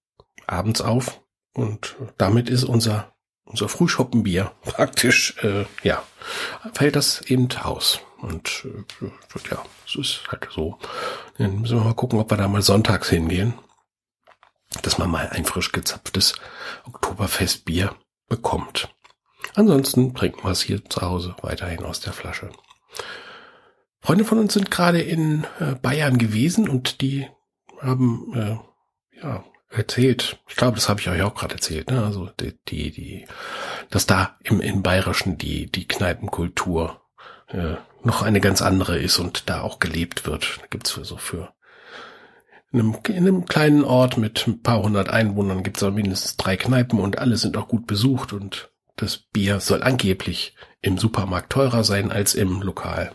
abends 0.47 0.80
auf 0.80 1.20
und 1.54 1.97
damit 2.18 2.50
ist 2.50 2.64
unser 2.64 3.12
unser 3.44 3.68
Frühschoppenbier 3.68 4.52
praktisch 4.62 5.37
äh, 5.42 5.64
ja 5.82 6.02
fällt 6.73 6.97
das 6.97 7.20
eben 7.23 7.49
aus 7.62 8.00
und 8.18 8.64
äh, 8.64 9.09
ja 9.50 9.64
es 9.90 9.97
ist 9.97 10.28
halt 10.30 10.49
so. 10.52 10.78
Dann 11.38 11.61
müssen 11.61 11.78
wir 11.78 11.85
mal 11.85 11.94
gucken, 11.94 12.20
ob 12.20 12.30
wir 12.30 12.37
da 12.37 12.49
mal 12.49 12.62
sonntags 12.62 13.09
hingehen, 13.09 13.54
dass 14.82 14.99
man 14.99 15.11
mal 15.11 15.28
ein 15.30 15.44
frisch 15.44 15.73
gezapftes 15.73 16.35
Oktoberfestbier 16.85 17.94
bekommt. 18.28 18.88
Ansonsten 19.54 20.14
trinken 20.14 20.44
wir 20.44 20.52
es 20.52 20.62
hier 20.62 20.85
zu 20.85 21.00
Hause 21.00 21.35
weiterhin 21.42 21.85
aus 21.85 22.00
der 22.00 22.12
Flasche. 22.12 22.50
Freunde 24.00 24.25
von 24.25 24.38
uns 24.38 24.54
sind 24.54 24.70
gerade 24.70 25.00
in 25.00 25.44
äh, 25.59 25.75
Bayern 25.75 26.18
gewesen 26.18 26.68
und 26.68 27.00
die 27.00 27.28
haben 27.80 28.32
äh, 28.35 29.18
ja 29.23 29.44
erzählt. 29.68 30.38
Ich 30.49 30.56
glaube, 30.56 30.76
das 30.76 30.88
habe 30.88 31.00
ich 31.00 31.09
euch 31.09 31.23
auch 31.23 31.35
gerade 31.35 31.54
erzählt. 31.54 31.90
Ne? 31.90 32.02
Also 32.04 32.28
die, 32.40 32.59
die, 32.68 32.90
die, 32.90 33.26
dass 33.90 34.06
da 34.06 34.37
im, 34.42 34.61
im 34.61 34.82
Bayerischen 34.82 35.38
die 35.38 35.70
die 35.70 35.87
Kneipenkultur 35.87 37.00
äh, 37.49 37.75
noch 38.02 38.23
eine 38.23 38.40
ganz 38.40 38.62
andere 38.62 38.99
ist 38.99 39.18
und 39.18 39.49
da 39.49 39.61
auch 39.61 39.78
gelebt 39.78 40.26
wird. 40.26 40.59
Da 40.61 40.66
gibt's 40.68 40.90
für 40.90 41.04
so 41.04 41.16
für 41.16 41.52
in 42.73 42.80
einem, 42.80 42.97
in 43.09 43.16
einem 43.16 43.44
kleinen 43.47 43.85
Ort 43.85 44.16
mit 44.16 44.47
ein 44.47 44.62
paar 44.62 44.82
hundert 44.82 45.11
Einwohnern 45.11 45.62
gibt's 45.62 45.82
auch 45.82 45.90
mindestens 45.90 46.37
drei 46.37 46.56
Kneipen 46.56 47.00
und 47.00 47.18
alle 47.18 47.37
sind 47.37 47.56
auch 47.56 47.68
gut 47.68 47.87
besucht 47.87 48.32
und 48.32 48.70
das 48.97 49.18
Bier 49.18 49.61
soll 49.61 49.82
angeblich 49.82 50.54
im 50.82 50.99
Supermarkt 50.99 51.50
teurer 51.50 51.85
sein 51.85 52.11
als 52.11 52.35
im 52.35 52.62
Lokal. 52.62 53.14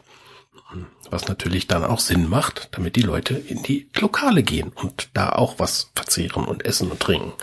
Was 1.10 1.28
natürlich 1.28 1.68
dann 1.68 1.84
auch 1.84 2.00
Sinn 2.00 2.28
macht, 2.28 2.70
damit 2.72 2.96
die 2.96 3.02
Leute 3.02 3.36
in 3.36 3.64
die 3.64 3.90
Lokale 4.00 4.44
gehen 4.44 4.72
und 4.74 5.10
da 5.14 5.30
auch 5.30 5.60
was 5.60 5.92
verzehren 5.96 6.46
und 6.46 6.66
essen 6.66 6.90
und 6.92 7.00
trinken. 7.00 7.34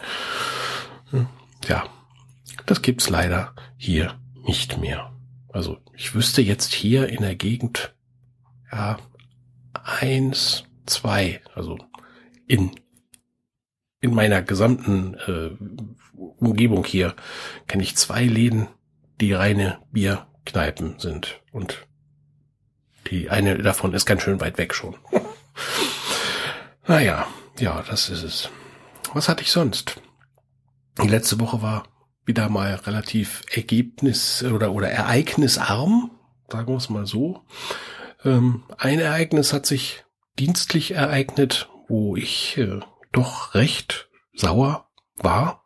Ja, 1.68 1.84
das 2.66 2.82
gibt's 2.82 3.08
leider 3.08 3.54
hier 3.76 4.18
nicht 4.34 4.78
mehr. 4.78 5.12
Also 5.52 5.78
ich 5.94 6.14
wüsste 6.14 6.42
jetzt 6.42 6.72
hier 6.72 7.08
in 7.08 7.22
der 7.22 7.36
Gegend, 7.36 7.94
ja, 8.72 8.98
eins, 9.84 10.64
zwei, 10.86 11.40
also 11.54 11.78
in, 12.46 12.72
in 14.02 14.12
meiner 14.14 14.42
gesamten 14.42 15.14
äh, 15.26 15.50
Umgebung 16.16 16.84
hier 16.84 17.14
kenne 17.68 17.84
ich 17.84 17.96
zwei 17.96 18.24
Läden, 18.24 18.68
die 19.20 19.32
reine 19.32 19.78
Bierkneipen 19.92 20.98
sind. 20.98 21.40
Und 21.52 21.86
die 23.10 23.30
eine 23.30 23.58
davon 23.58 23.94
ist 23.94 24.04
ganz 24.04 24.22
schön 24.22 24.40
weit 24.40 24.58
weg 24.58 24.74
schon. 24.74 24.96
naja, 26.86 27.26
ja, 27.58 27.82
das 27.88 28.10
ist 28.10 28.24
es. 28.24 28.50
Was 29.14 29.28
hatte 29.28 29.42
ich 29.42 29.52
sonst? 29.52 30.00
Die 31.00 31.08
letzte 31.08 31.38
Woche 31.40 31.62
war 31.62 31.84
wieder 32.24 32.48
mal 32.48 32.74
relativ 32.74 33.42
ergebnis- 33.52 34.42
oder, 34.42 34.72
oder 34.72 34.90
ereignisarm, 34.90 36.10
sagen 36.50 36.72
wir 36.72 36.76
es 36.76 36.90
mal 36.90 37.06
so. 37.06 37.44
Ähm, 38.24 38.64
ein 38.78 38.98
Ereignis 38.98 39.52
hat 39.52 39.64
sich 39.64 40.04
dienstlich 40.38 40.92
ereignet, 40.92 41.68
wo 41.88 42.16
ich 42.16 42.58
äh, 42.58 42.80
doch 43.12 43.54
recht 43.54 44.08
sauer 44.34 44.88
war. 45.16 45.64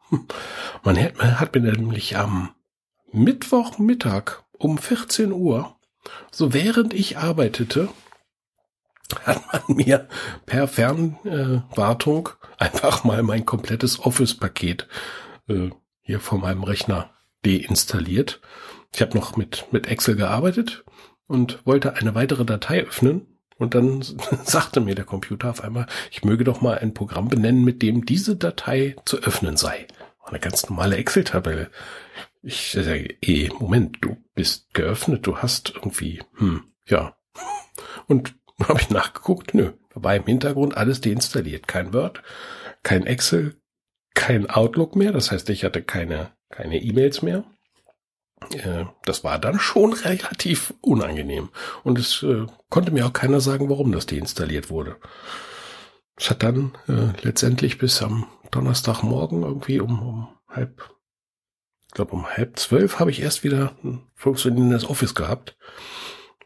Man 0.85 1.03
hat, 1.03 1.17
man 1.19 1.41
hat 1.41 1.55
mir 1.55 1.63
nämlich 1.63 2.17
am 2.17 2.55
Mittwochmittag 3.13 4.45
um 4.59 4.79
14 4.79 5.33
Uhr 5.33 5.77
so 6.31 6.53
während 6.53 6.95
ich 6.95 7.19
arbeitete, 7.19 7.89
hat 9.25 9.43
man 9.53 9.77
mir 9.77 10.09
per 10.47 10.69
Fernwartung 10.69 12.31
einfach 12.59 13.05
mal 13.05 13.23
mein 13.23 13.45
komplettes 13.45 14.01
Office-Paket 14.01 14.89
äh, 15.49 15.71
hier 16.01 16.21
von 16.21 16.41
meinem 16.41 16.65
Rechner 16.65 17.11
deinstalliert. 17.45 18.41
Ich 18.95 19.01
habe 19.01 19.17
noch 19.17 19.37
mit, 19.37 19.67
mit 19.73 19.87
Excel 19.87 20.17
gearbeitet 20.17 20.85
und 21.27 21.65
wollte 21.65 21.95
eine 21.95 22.15
weitere 22.15 22.45
Datei 22.45 22.83
öffnen. 22.83 23.36
Und 23.59 23.75
dann 23.75 24.03
sagte 24.45 24.81
mir 24.81 24.95
der 24.95 25.05
Computer 25.05 25.51
auf 25.51 25.63
einmal, 25.63 25.87
ich 26.11 26.25
möge 26.25 26.45
doch 26.45 26.61
mal 26.61 26.79
ein 26.79 26.95
Programm 26.95 27.29
benennen, 27.29 27.65
mit 27.65 27.83
dem 27.83 28.05
diese 28.05 28.37
Datei 28.37 28.97
zu 29.05 29.19
öffnen 29.19 29.57
sei. 29.57 29.87
Eine 30.25 30.41
ganz 30.41 30.69
normale 30.69 30.97
Excel-Tabelle. 30.97 31.71
Ich 32.43 32.73
sage, 32.73 33.17
eh, 33.23 33.49
Moment, 33.59 33.99
du 34.01 34.17
bist 34.35 34.75
geöffnet, 34.75 35.27
du 35.27 35.39
hast 35.39 35.73
irgendwie, 35.75 36.23
hm, 36.35 36.65
ja. 36.87 37.17
Und 38.07 38.35
habe 38.69 38.81
ich 38.81 38.91
nachgeguckt, 38.91 39.55
nö, 39.55 39.73
da 39.95 40.03
war 40.03 40.17
im 40.17 40.25
Hintergrund 40.25 40.77
alles 40.77 41.01
deinstalliert. 41.01 41.69
Kein 41.69 41.93
Word, 41.93 42.23
kein 42.83 43.07
Excel, 43.07 43.61
kein 44.15 44.49
Outlook 44.49 44.97
mehr. 44.97 45.13
Das 45.13 45.31
heißt, 45.31 45.49
ich 45.51 45.65
hatte 45.65 45.83
keine, 45.83 46.33
keine 46.49 46.81
E-Mails 46.81 47.23
mehr. 47.23 47.45
Äh, 48.53 48.85
das 49.05 49.25
war 49.25 49.39
dann 49.39 49.59
schon 49.59 49.93
relativ 49.93 50.75
unangenehm. 50.81 51.51
Und 51.85 51.99
es 51.99 52.23
äh, 52.23 52.47
konnte 52.71 52.91
mir 52.91 53.07
auch 53.07 53.13
keiner 53.13 53.41
sagen, 53.41 53.69
warum 53.71 53.93
das 53.93 54.07
deinstalliert 54.07 54.71
wurde. 54.71 54.97
Es 56.17 56.31
hat 56.31 56.43
dann 56.43 56.73
äh, 56.89 57.13
letztendlich 57.23 57.79
bis 57.79 58.03
am 58.03 58.27
Donnerstagmorgen 58.51 59.43
irgendwie 59.43 59.81
um, 59.81 60.01
um 60.01 60.29
halb 60.49 60.97
glaube 61.97 62.13
um 62.13 62.27
halb 62.27 62.59
zwölf 62.59 63.01
habe 63.01 63.11
ich 63.11 63.21
erst 63.21 63.43
wieder 63.43 63.75
ein 63.83 64.03
funktionierendes 64.15 64.89
Office 64.89 65.15
gehabt, 65.15 65.57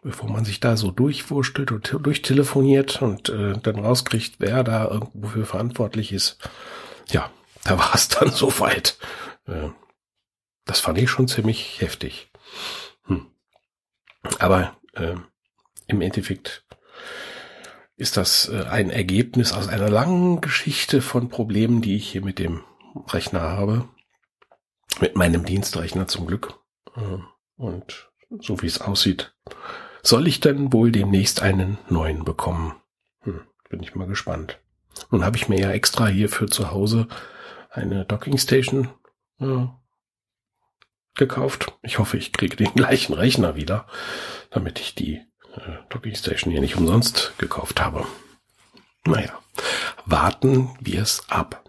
bevor 0.02 0.30
man 0.30 0.44
sich 0.44 0.61
da 0.61 0.76
so 0.76 0.90
durchwurstelt 0.92 1.73
und 1.73 1.97
durchtelefoniert 2.00 3.02
und 3.02 3.28
äh, 3.28 3.54
dann 3.61 3.80
rauskriegt, 3.80 4.37
wer 4.38 4.64
da 4.64 4.88
irgendwo 4.88 5.28
für 5.28 5.44
verantwortlich 5.44 6.12
ist. 6.12 6.38
Ja, 7.11 7.30
da 7.64 7.78
war 7.78 7.94
es 7.94 8.09
dann 8.09 8.30
soweit. 8.32 8.97
Äh, 9.47 9.70
das 10.64 10.81
fand 10.81 10.99
ich 10.99 11.11
schon 11.11 11.29
ziemlich 11.29 11.81
heftig. 11.81 12.31
Hm. 13.05 13.26
Aber 14.38 14.76
äh, 14.95 15.17
im 15.87 16.00
Endeffekt 16.00 16.64
ist 17.97 18.17
das 18.17 18.49
äh, 18.49 18.64
ein 18.64 18.90
Ergebnis 18.90 19.52
aus 19.52 19.69
einer 19.69 19.90
langen 19.90 20.40
Geschichte 20.40 21.02
von 21.02 21.29
Problemen, 21.29 21.83
die 21.83 21.97
ich 21.97 22.11
hier 22.11 22.25
mit 22.25 22.38
dem 22.38 22.62
Rechner 23.09 23.43
habe 23.43 23.88
mit 25.00 25.17
meinem 25.17 25.45
Dienstrechner 25.45 26.09
zum 26.09 26.26
Glück. 26.26 26.55
Äh, 26.97 27.19
und 27.57 28.11
so 28.40 28.62
wie 28.62 28.67
es 28.67 28.81
aussieht, 28.81 29.35
soll 30.02 30.26
ich 30.26 30.40
denn 30.40 30.73
wohl 30.73 30.93
demnächst 30.93 31.43
einen 31.43 31.79
neuen 31.88 32.25
bekommen. 32.25 32.75
Hm, 33.21 33.43
bin 33.69 33.83
ich 33.83 33.95
mal 33.95 34.07
gespannt. 34.07 34.59
Nun 35.11 35.25
habe 35.25 35.37
ich 35.37 35.49
mir 35.49 35.61
ja 35.61 35.71
extra 35.71 36.07
hier 36.07 36.29
für 36.29 36.47
zu 36.47 36.71
Hause 36.71 37.07
eine 37.71 38.05
Docking 38.05 38.38
Station 38.38 38.88
äh, 39.40 39.67
gekauft. 41.14 41.73
Ich 41.83 41.99
hoffe, 41.99 42.17
ich 42.17 42.33
kriege 42.33 42.57
den 42.57 42.73
gleichen 42.75 43.14
Rechner 43.14 43.57
wieder, 43.57 43.87
damit 44.50 44.81
ich 44.81 44.95
die 44.95 45.17
äh, 45.57 45.76
Docking 45.88 46.14
Station 46.14 46.50
hier 46.52 46.61
nicht 46.61 46.76
umsonst 46.76 47.35
gekauft 47.38 47.81
habe. 47.81 48.07
Naja, 49.05 49.38
warten 50.05 50.76
wir 50.81 51.02
es 51.02 51.29
ab. 51.29 51.64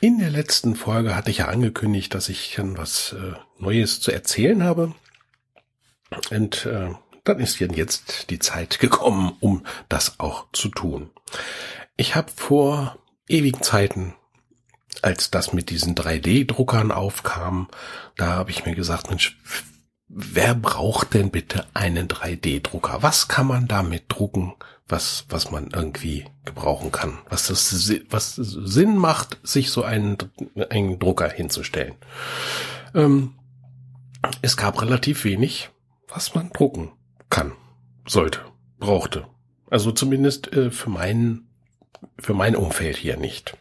In 0.00 0.18
der 0.18 0.30
letzten 0.30 0.76
Folge 0.76 1.14
hatte 1.14 1.30
ich 1.30 1.38
ja 1.38 1.48
angekündigt, 1.48 2.14
dass 2.14 2.30
ich 2.30 2.54
dann 2.56 2.78
was 2.78 3.12
äh, 3.12 3.34
Neues 3.58 4.00
zu 4.00 4.10
erzählen 4.10 4.64
habe. 4.64 4.94
Und 6.30 6.64
äh, 6.64 6.94
dann 7.24 7.38
ist 7.38 7.58
jetzt 7.60 8.30
die 8.30 8.38
Zeit 8.38 8.78
gekommen, 8.78 9.36
um 9.40 9.64
das 9.88 10.18
auch 10.18 10.46
zu 10.52 10.68
tun. 10.68 11.10
Ich 11.96 12.16
habe 12.16 12.32
vor 12.34 12.98
ewigen 13.28 13.62
Zeiten, 13.62 14.14
als 15.04 15.30
das 15.30 15.52
mit 15.52 15.70
diesen 15.70 15.94
3D-Druckern 15.94 16.92
aufkam, 16.92 17.68
da 18.16 18.28
habe 18.28 18.50
ich 18.50 18.64
mir 18.64 18.74
gesagt, 18.74 19.08
Mensch, 19.08 19.38
wer 20.08 20.54
braucht 20.54 21.14
denn 21.14 21.30
bitte 21.30 21.64
einen 21.74 22.08
3D-Drucker? 22.08 23.02
Was 23.02 23.28
kann 23.28 23.46
man 23.46 23.68
damit 23.68 24.04
drucken, 24.08 24.54
was, 24.88 25.24
was 25.28 25.50
man 25.50 25.70
irgendwie 25.72 26.26
gebrauchen 26.44 26.90
kann? 26.92 27.18
Was 27.28 27.46
das, 27.46 27.92
was 28.10 28.34
Sinn 28.34 28.96
macht, 28.96 29.38
sich 29.42 29.70
so 29.70 29.84
einen, 29.84 30.18
einen 30.68 30.98
Drucker 30.98 31.28
hinzustellen? 31.28 31.94
Ähm, 32.94 33.34
es 34.42 34.56
gab 34.56 34.82
relativ 34.82 35.24
wenig, 35.24 35.70
was 36.08 36.34
man 36.34 36.50
drucken 36.50 36.90
kann, 37.30 37.52
sollte, 38.06 38.40
brauchte. 38.78 39.26
Also 39.70 39.92
zumindest 39.92 40.52
äh, 40.52 40.70
für 40.70 40.90
meinen, 40.90 41.48
für 42.18 42.34
mein 42.34 42.56
Umfeld 42.56 42.96
hier 42.96 43.16
nicht. 43.16 43.56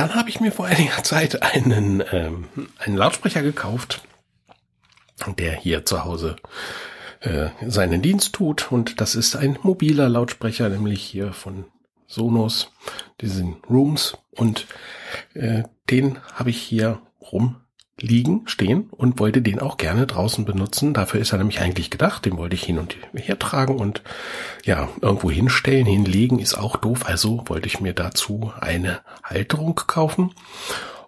Dann 0.00 0.14
habe 0.14 0.30
ich 0.30 0.40
mir 0.40 0.50
vor 0.50 0.64
einiger 0.64 1.02
Zeit 1.02 1.42
einen, 1.42 2.02
ähm, 2.10 2.48
einen 2.78 2.96
Lautsprecher 2.96 3.42
gekauft, 3.42 4.00
der 5.36 5.52
hier 5.52 5.84
zu 5.84 6.06
Hause 6.06 6.36
äh, 7.20 7.50
seinen 7.66 8.00
Dienst 8.00 8.32
tut. 8.32 8.72
Und 8.72 9.02
das 9.02 9.14
ist 9.14 9.36
ein 9.36 9.58
mobiler 9.62 10.08
Lautsprecher, 10.08 10.70
nämlich 10.70 11.02
hier 11.02 11.34
von 11.34 11.66
Sonos, 12.06 12.72
diesen 13.20 13.56
Rooms. 13.68 14.16
Und 14.30 14.66
äh, 15.34 15.64
den 15.90 16.18
habe 16.32 16.48
ich 16.48 16.62
hier 16.62 17.02
rumliegen, 18.00 18.42
stehen 18.46 18.88
und 18.90 19.18
wollte 19.18 19.42
den 19.42 19.60
auch 19.60 19.76
gerne 19.76 20.06
draußen 20.06 20.44
benutzen. 20.44 20.94
Dafür 20.94 21.20
ist 21.20 21.32
er 21.32 21.38
nämlich 21.38 21.60
eigentlich 21.60 21.90
gedacht. 21.90 22.24
Den 22.24 22.36
wollte 22.36 22.54
ich 22.54 22.64
hin 22.64 22.78
und 22.78 22.96
her 23.14 23.38
tragen 23.38 23.78
und 23.78 24.02
ja, 24.64 24.88
irgendwo 25.00 25.30
hinstellen, 25.30 25.86
hinlegen 25.86 26.38
ist 26.38 26.54
auch 26.54 26.76
doof. 26.76 27.06
Also 27.06 27.44
wollte 27.46 27.66
ich 27.66 27.80
mir 27.80 27.94
dazu 27.94 28.52
eine 28.60 29.00
Halterung 29.22 29.76
kaufen 29.86 30.34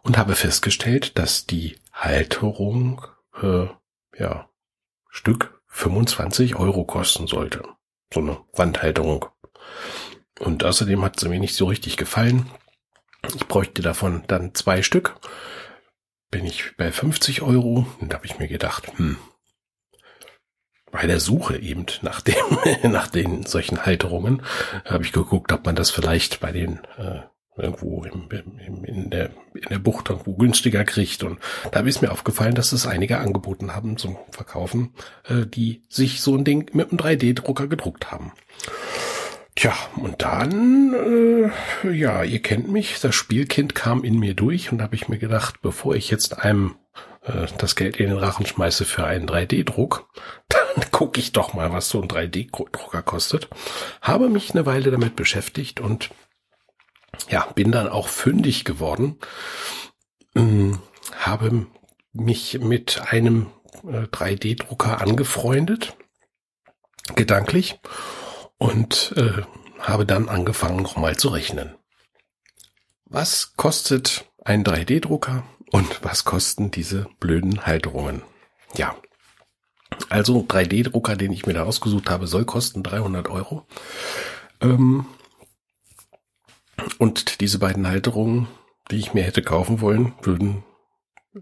und 0.03 0.19
habe 0.19 0.35
festgestellt, 0.35 1.19
dass 1.19 1.47
die 1.47 1.77
Halterung 1.93 3.03
äh, 3.43 3.67
ja, 4.19 4.49
Stück 5.09 5.61
25 5.69 6.57
Euro 6.57 6.85
kosten 6.85 7.27
sollte. 7.27 7.63
So 8.13 8.21
eine 8.21 8.39
Wandhalterung. 8.55 9.27
Und 10.41 10.65
außerdem 10.65 11.03
hat 11.03 11.21
sie 11.21 11.29
mir 11.29 11.41
nicht 11.41 11.55
so 11.55 11.67
richtig 11.67 11.97
gefallen. 11.97 12.51
Ich 13.35 13.47
bräuchte 13.47 13.83
davon 13.83 14.25
dann 14.27 14.55
zwei 14.55 14.83
Stück. 14.83 15.15
Bin 16.33 16.47
ich 16.47 16.77
bei 16.79 16.91
50 16.91 17.43
Euro. 17.43 17.87
Und 18.01 18.11
da 18.11 18.17
habe 18.17 18.27
ich 18.27 18.39
mir 18.39 18.49
gedacht, 18.49 18.91
hm, 18.97 19.19
bei 20.91 21.07
der 21.07 21.21
Suche 21.21 21.59
eben 21.59 21.85
nach 22.01 22.23
dem, 22.23 22.35
nach 22.91 23.07
den 23.07 23.45
solchen 23.45 23.85
Halterungen, 23.85 24.43
habe 24.87 25.05
ich 25.05 25.13
geguckt, 25.13 25.53
ob 25.53 25.67
man 25.67 25.77
das 25.77 25.91
vielleicht 25.91 26.41
bei 26.41 26.51
den 26.51 26.81
äh, 26.97 27.21
irgendwo 27.55 28.05
im, 28.05 28.31
im, 28.31 28.85
in, 28.85 29.11
der, 29.11 29.31
in 29.55 29.69
der 29.69 29.79
Bucht 29.79 30.09
irgendwo 30.09 30.35
günstiger 30.35 30.85
kriegt. 30.85 31.23
Und 31.23 31.39
da 31.71 31.81
ist 31.81 32.01
mir 32.01 32.11
aufgefallen, 32.11 32.55
dass 32.55 32.73
es 32.73 32.87
einige 32.87 33.19
angeboten 33.19 33.75
haben 33.75 33.99
zum 33.99 34.17
Verkaufen, 34.31 34.95
äh, 35.29 35.45
die 35.45 35.85
sich 35.91 36.23
so 36.23 36.35
ein 36.35 36.45
Ding 36.45 36.75
mit 36.75 36.91
einem 36.91 36.99
3D-Drucker 36.99 37.67
gedruckt 37.69 38.11
haben. 38.11 38.33
Tja, 39.55 39.75
und 39.97 40.23
dann, 40.23 40.95
äh, 41.85 41.91
ja, 41.91 42.23
ihr 42.23 42.41
kennt 42.41 42.69
mich, 42.69 43.01
das 43.01 43.15
Spielkind 43.15 43.75
kam 43.75 44.03
in 44.03 44.19
mir 44.19 44.35
durch 44.35 44.73
und 44.73 44.81
habe 44.81 44.95
ich 44.95 45.09
mir 45.09 45.19
gedacht, 45.19 45.61
bevor 45.61 45.95
ich 45.95 46.11
jetzt 46.11 46.39
einem 46.39 46.77
äh, 47.23 47.47
das 47.59 47.77
Geld 47.77 47.99
in 47.99 48.09
den 48.09 48.19
Rachen 48.19 48.47
schmeiße 48.47 48.87
für 48.87 49.05
einen 49.05 49.29
3D-Druck, 49.29 50.09
dann 50.49 50.91
gucke 50.91 51.21
ich 51.21 51.33
doch 51.33 51.53
mal, 51.53 51.71
was 51.71 51.91
so 51.91 52.01
ein 52.01 52.09
3D-Drucker 52.09 53.03
kostet. 53.03 53.49
Habe 54.01 54.31
mich 54.31 54.53
eine 54.53 54.65
Weile 54.65 54.91
damit 54.91 55.17
beschäftigt 55.17 55.81
und 55.81 56.11
ja, 57.29 57.47
bin 57.55 57.73
dann 57.73 57.89
auch 57.89 58.09
fündig 58.09 58.65
geworden, 58.65 59.19
ähm, 60.35 60.81
habe 61.19 61.67
mich 62.15 62.59
mit 62.61 63.03
einem 63.11 63.49
3D-Drucker 63.85 64.93
äh, 64.93 65.03
angefreundet, 65.03 65.95
gedanklich, 67.17 67.79
und 68.63 69.13
äh, 69.17 69.43
habe 69.81 70.07
dann 70.07 70.29
angefangen, 70.29 70.83
nochmal 70.83 71.17
zu 71.17 71.31
rechnen. 71.31 71.75
Was 73.07 73.57
kostet 73.57 74.31
ein 74.45 74.63
3D-Drucker 74.63 75.43
und 75.73 76.05
was 76.05 76.25
kosten 76.25 76.71
diese 76.71 77.09
blöden 77.19 77.67
Halterungen? 77.67 78.23
Ja, 78.77 78.95
also 80.09 80.47
3D-Drucker, 80.47 81.17
den 81.17 81.33
ich 81.33 81.45
mir 81.45 81.55
da 81.55 81.65
ausgesucht 81.65 82.09
habe, 82.09 82.29
soll 82.29 82.45
kosten 82.45 82.85
300 82.85 83.29
Euro. 83.29 83.67
Ähm, 84.61 85.07
und 86.99 87.41
diese 87.41 87.59
beiden 87.59 87.89
Halterungen, 87.89 88.47
die 88.93 88.97
ich 88.99 89.13
mir 89.13 89.25
hätte 89.25 89.43
kaufen 89.43 89.81
wollen, 89.81 90.15
würden 90.23 90.63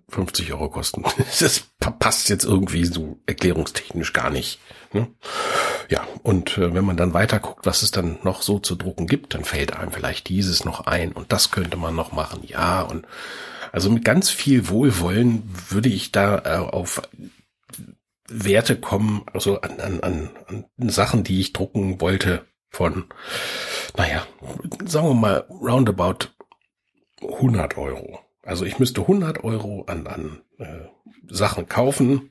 50 0.08 0.52
Euro 0.54 0.70
kosten. 0.70 1.04
Das 1.38 1.64
passt 1.98 2.30
jetzt 2.30 2.44
irgendwie 2.44 2.86
so 2.86 3.18
erklärungstechnisch 3.26 4.14
gar 4.14 4.30
nicht. 4.30 4.58
Ne? 4.92 5.08
Ja, 5.90 6.06
und 6.22 6.56
äh, 6.56 6.72
wenn 6.72 6.84
man 6.84 6.96
dann 6.96 7.14
weiter 7.14 7.40
guckt, 7.40 7.66
was 7.66 7.82
es 7.82 7.90
dann 7.90 8.18
noch 8.22 8.42
so 8.42 8.60
zu 8.60 8.76
drucken 8.76 9.08
gibt, 9.08 9.34
dann 9.34 9.44
fällt 9.44 9.76
einem 9.76 9.90
vielleicht 9.90 10.28
dieses 10.28 10.64
noch 10.64 10.86
ein 10.86 11.10
und 11.10 11.32
das 11.32 11.50
könnte 11.50 11.76
man 11.76 11.96
noch 11.96 12.12
machen. 12.12 12.44
Ja, 12.46 12.82
und 12.82 13.06
also 13.72 13.90
mit 13.90 14.04
ganz 14.04 14.30
viel 14.30 14.68
Wohlwollen 14.68 15.42
würde 15.68 15.88
ich 15.88 16.12
da 16.12 16.38
äh, 16.44 16.58
auf 16.58 17.02
Werte 18.28 18.76
kommen, 18.76 19.26
also 19.32 19.60
an, 19.62 19.80
an, 19.80 20.00
an, 20.00 20.30
an 20.78 20.88
Sachen, 20.88 21.24
die 21.24 21.40
ich 21.40 21.52
drucken 21.52 22.00
wollte, 22.00 22.46
von, 22.70 23.06
naja, 23.96 24.24
sagen 24.84 25.08
wir 25.08 25.14
mal 25.14 25.44
roundabout 25.50 26.28
100 27.20 27.76
Euro. 27.76 28.20
Also 28.44 28.64
ich 28.64 28.78
müsste 28.78 29.00
100 29.00 29.42
Euro 29.42 29.82
an, 29.88 30.06
an 30.06 30.40
äh, 30.58 30.86
Sachen 31.28 31.68
kaufen, 31.68 32.30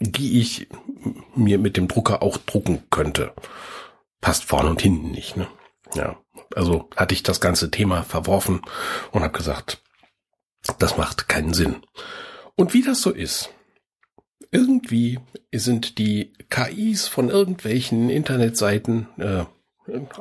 die 0.00 0.40
ich 0.40 0.66
mir 1.34 1.58
mit 1.58 1.76
dem 1.76 1.86
Drucker 1.86 2.22
auch 2.22 2.38
drucken 2.38 2.82
könnte. 2.90 3.32
Passt 4.20 4.44
vorne 4.44 4.70
und 4.70 4.82
hinten 4.82 5.10
nicht, 5.10 5.36
ne? 5.36 5.46
Ja, 5.94 6.18
also 6.54 6.88
hatte 6.96 7.14
ich 7.14 7.22
das 7.22 7.40
ganze 7.40 7.70
Thema 7.70 8.02
verworfen 8.02 8.62
und 9.12 9.22
habe 9.22 9.36
gesagt, 9.36 9.82
das 10.78 10.96
macht 10.96 11.28
keinen 11.28 11.54
Sinn. 11.54 11.76
Und 12.56 12.74
wie 12.74 12.82
das 12.82 13.02
so 13.02 13.10
ist, 13.10 13.50
irgendwie 14.50 15.20
sind 15.52 15.98
die 15.98 16.32
KIs 16.48 17.08
von 17.08 17.28
irgendwelchen 17.28 18.10
Internetseiten 18.10 19.08
äh, 19.18 19.44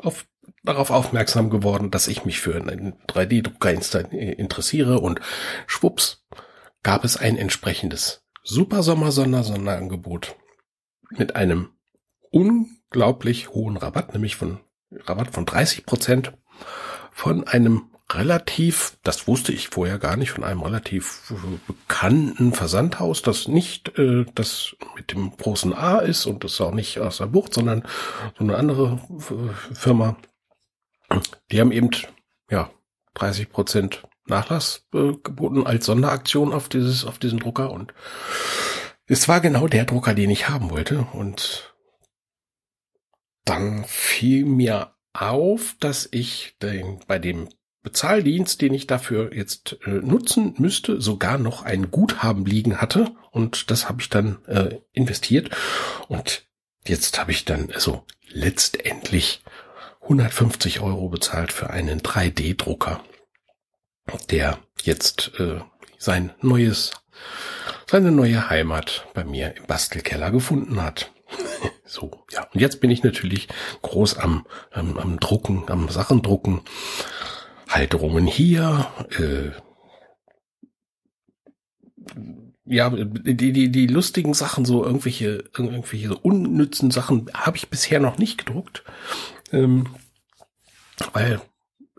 auf, 0.02 0.26
darauf 0.64 0.92
aufmerksam 0.92 1.50
geworden, 1.50 1.92
dass 1.92 2.08
ich 2.08 2.26
mich 2.26 2.40
für 2.40 2.56
einen 2.56 2.94
3D-Drucker 3.08 3.72
interessiere 4.12 5.00
und 5.00 5.20
schwupps 5.68 6.24
gab 6.84 7.04
es 7.04 7.18
ein 7.18 7.38
entsprechendes 7.38 8.24
Super 8.44 8.84
Sommer 8.84 9.12
Sonderangebot 9.12 10.36
mit 11.12 11.36
einem 11.36 11.70
unglaublich 12.32 13.50
hohen 13.50 13.78
Rabatt, 13.78 14.14
nämlich 14.14 14.36
von 14.36 14.60
Rabatt 14.92 15.32
von 15.34 15.46
30 15.46 15.86
Prozent 15.86 16.34
von 17.12 17.48
einem 17.48 17.90
relativ, 18.12 18.98
das 19.04 19.28
wusste 19.28 19.52
ich 19.52 19.70
vorher 19.70 20.00
gar 20.00 20.18
nicht, 20.18 20.32
von 20.32 20.44
einem 20.44 20.62
relativ 20.62 21.32
äh, 21.32 21.58
bekannten 21.68 22.54
Versandhaus, 22.54 23.22
das 23.22 23.48
nicht 23.48 23.98
äh, 24.00 24.26
das 24.34 24.76
mit 24.96 25.12
dem 25.12 25.36
großen 25.36 25.74
A 25.74 26.00
ist 26.00 26.26
und 26.26 26.44
das 26.44 26.60
auch 26.60 26.74
nicht 26.74 27.00
aus 27.00 27.18
der 27.18 27.28
Bucht, 27.28 27.54
sondern 27.54 27.84
so 28.38 28.44
eine 28.44 28.58
andere 28.58 29.00
äh, 29.12 29.76
Firma. 29.76 30.18
Die 31.52 31.60
haben 31.60 31.72
eben 31.72 31.90
ja 32.50 32.72
30 33.16 33.50
Prozent 33.50 34.04
Nachlass 34.30 34.88
äh, 34.94 35.14
geboten 35.24 35.66
als 35.66 35.86
Sonderaktion 35.86 36.54
auf 36.54 36.70
dieses 36.70 37.06
auf 37.06 37.20
diesen 37.20 37.40
Drucker. 37.40 37.72
Und 37.72 37.94
es 39.06 39.28
war 39.28 39.42
genau 39.42 39.68
der 39.68 39.86
Drucker, 39.86 40.14
den 40.14 40.30
ich 40.30 40.50
haben 40.50 40.70
wollte. 40.70 41.08
Und 41.14 41.74
dann 43.46 43.84
fiel 43.86 44.46
mir 44.46 44.94
auf, 45.14 45.76
dass 45.80 46.08
ich 46.12 46.56
den, 46.62 47.00
bei 47.08 47.20
dem 47.20 47.50
Bezahldienst, 47.82 48.62
den 48.62 48.74
ich 48.74 48.88
dafür 48.88 49.34
jetzt 49.34 49.78
äh, 49.86 49.90
nutzen 49.90 50.54
müsste, 50.58 51.02
sogar 51.02 51.38
noch 51.38 51.64
ein 51.64 51.92
Guthaben 51.92 52.46
liegen 52.46 52.78
hatte. 52.78 53.12
Und 53.32 53.72
das 53.72 53.88
habe 53.90 54.02
ich 54.02 54.10
dann 54.10 54.46
äh, 54.46 54.80
investiert. 54.92 55.50
Und 56.08 56.48
jetzt 56.86 57.20
habe 57.20 57.32
ich 57.32 57.46
dann 57.46 57.72
also 57.72 58.04
letztendlich 58.28 59.42
150 60.02 60.82
Euro 60.82 61.10
bezahlt 61.10 61.52
für 61.52 61.70
einen 61.70 62.02
3D-Drucker, 62.02 63.02
der 64.30 64.60
jetzt 64.84 65.32
äh, 65.40 65.60
sein 65.98 66.32
neues, 66.42 66.94
seine 67.88 68.12
neue 68.12 68.50
Heimat 68.50 69.08
bei 69.14 69.24
mir 69.24 69.56
im 69.56 69.66
Bastelkeller 69.66 70.32
gefunden 70.32 70.82
hat. 70.82 71.12
so, 71.86 72.26
ja. 72.32 72.48
Und 72.54 72.60
jetzt 72.60 72.82
bin 72.82 72.92
ich 72.92 73.04
natürlich 73.04 73.48
groß 73.82 74.18
am, 74.18 74.46
am, 74.72 74.98
am 74.98 75.20
Drucken, 75.20 75.64
am 75.68 75.90
Sachen 75.90 76.22
drucken 76.22 76.62
Halterungen 77.68 78.26
hier, 78.26 78.88
äh, 79.18 79.52
ja, 82.66 82.90
die, 82.92 83.52
die, 83.52 83.72
die 83.72 83.88
lustigen 83.88 84.36
Sachen, 84.36 84.64
so 84.64 84.86
irgendwelche, 84.86 85.44
irgendwelche 85.58 86.10
so 86.10 86.20
unnützen 86.22 86.92
Sachen 86.92 87.30
habe 87.34 87.58
ich 87.58 87.70
bisher 87.70 88.00
noch 88.00 88.20
nicht 88.20 88.38
gedruckt. 88.38 88.84
Ähm, 89.52 89.88
weil 91.14 91.42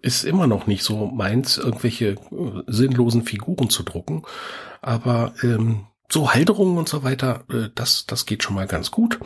ist 0.02 0.24
immer 0.24 0.46
noch 0.46 0.66
nicht 0.66 0.82
so 0.82 1.06
meins, 1.06 1.58
irgendwelche 1.58 2.10
äh, 2.10 2.62
sinnlosen 2.66 3.24
Figuren 3.24 3.70
zu 3.70 3.82
drucken. 3.82 4.22
Aber 4.80 5.34
ähm, 5.42 5.86
so 6.08 6.32
Halterungen 6.32 6.78
und 6.78 6.88
so 6.88 7.02
weiter, 7.02 7.44
äh, 7.50 7.68
das, 7.74 8.06
das 8.06 8.26
geht 8.26 8.42
schon 8.42 8.54
mal 8.54 8.66
ganz 8.66 8.90
gut. 8.90 9.20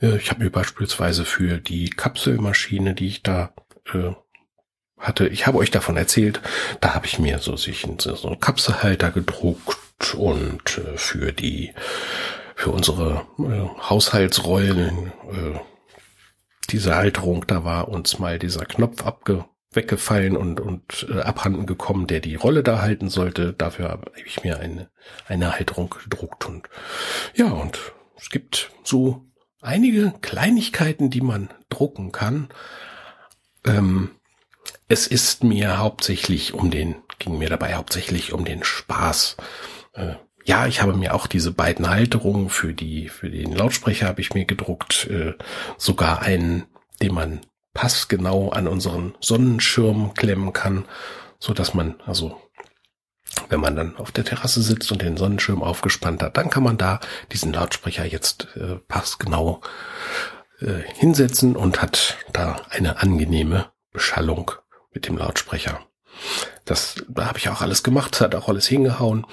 Äh, 0.00 0.16
ich 0.16 0.30
habe 0.30 0.44
mir 0.44 0.50
beispielsweise 0.50 1.24
für 1.24 1.58
die 1.58 1.90
Kapselmaschine, 1.90 2.94
die 2.94 3.08
ich 3.08 3.22
da 3.22 3.52
äh, 3.92 4.12
hatte, 4.98 5.28
ich 5.28 5.46
habe 5.46 5.58
euch 5.58 5.70
davon 5.70 5.96
erzählt, 5.96 6.40
da 6.80 6.94
habe 6.94 7.06
ich 7.06 7.18
mir 7.18 7.38
so 7.38 7.56
sich 7.56 7.86
so 7.98 8.28
einen 8.28 8.40
Kapselhalter 8.40 9.10
gedruckt 9.10 10.14
und 10.14 10.78
äh, 10.78 10.96
für 10.96 11.32
die 11.32 11.72
für 12.54 12.70
unsere 12.70 13.26
äh, 13.38 13.88
Haushaltsrollen 13.88 15.12
äh, 15.32 15.58
diese 16.68 16.94
Halterung, 16.94 17.46
da 17.46 17.64
war 17.64 17.88
uns 17.88 18.18
mal 18.18 18.38
dieser 18.38 18.66
Knopf 18.66 19.02
abge 19.04 19.46
weggefallen 19.72 20.36
und 20.36 20.60
und 20.60 21.06
äh, 21.10 21.20
abhanden 21.20 21.66
gekommen, 21.66 22.06
der 22.06 22.20
die 22.20 22.34
Rolle 22.34 22.62
da 22.62 22.80
halten 22.80 23.08
sollte. 23.08 23.52
Dafür 23.52 23.90
habe 23.90 24.12
ich 24.24 24.42
mir 24.42 24.58
eine 24.58 24.90
eine 25.26 25.52
Halterung 25.52 25.94
gedruckt 26.02 26.46
und 26.46 26.68
ja 27.34 27.46
und 27.46 27.78
es 28.16 28.30
gibt 28.30 28.70
so 28.82 29.24
einige 29.60 30.12
Kleinigkeiten, 30.20 31.10
die 31.10 31.20
man 31.20 31.50
drucken 31.68 32.12
kann. 32.12 32.48
Ähm, 33.64 34.10
es 34.88 35.06
ist 35.06 35.44
mir 35.44 35.78
hauptsächlich 35.78 36.54
um 36.54 36.70
den 36.70 36.96
ging 37.20 37.38
mir 37.38 37.48
dabei 37.48 37.76
hauptsächlich 37.76 38.32
um 38.32 38.44
den 38.44 38.64
Spaß. 38.64 39.36
Äh, 39.92 40.14
ja, 40.44 40.66
ich 40.66 40.82
habe 40.82 40.94
mir 40.94 41.14
auch 41.14 41.28
diese 41.28 41.52
beiden 41.52 41.88
Halterungen 41.88 42.48
für 42.48 42.74
die, 42.74 43.08
für 43.08 43.30
den 43.30 43.54
Lautsprecher 43.54 44.08
habe 44.08 44.20
ich 44.20 44.34
mir 44.34 44.46
gedruckt, 44.46 45.06
äh, 45.08 45.34
sogar 45.76 46.22
einen, 46.22 46.64
den 47.00 47.14
man 47.14 47.40
passgenau 47.72 48.50
an 48.50 48.66
unseren 48.66 49.14
Sonnenschirm 49.20 50.14
klemmen 50.14 50.52
kann, 50.52 50.84
so 51.38 51.54
dass 51.54 51.74
man, 51.74 52.00
also, 52.06 52.40
wenn 53.48 53.60
man 53.60 53.76
dann 53.76 53.96
auf 53.96 54.10
der 54.10 54.24
Terrasse 54.24 54.60
sitzt 54.62 54.90
und 54.90 55.02
den 55.02 55.16
Sonnenschirm 55.16 55.62
aufgespannt 55.62 56.22
hat, 56.22 56.36
dann 56.36 56.50
kann 56.50 56.62
man 56.62 56.78
da 56.78 57.00
diesen 57.32 57.52
Lautsprecher 57.52 58.04
jetzt 58.04 58.48
äh, 58.56 58.76
passgenau 58.88 59.60
äh, 60.60 60.80
hinsetzen 60.94 61.56
und 61.56 61.80
hat 61.80 62.18
da 62.32 62.60
eine 62.70 63.00
angenehme 63.00 63.70
Beschallung 63.92 64.52
mit 64.92 65.06
dem 65.06 65.16
Lautsprecher. 65.16 65.80
Das, 66.64 66.96
da 67.08 67.26
habe 67.26 67.38
ich 67.38 67.48
auch 67.48 67.60
alles 67.60 67.82
gemacht, 67.82 68.20
hat 68.20 68.34
auch 68.34 68.48
alles 68.48 68.66
hingehauen. 68.66 69.26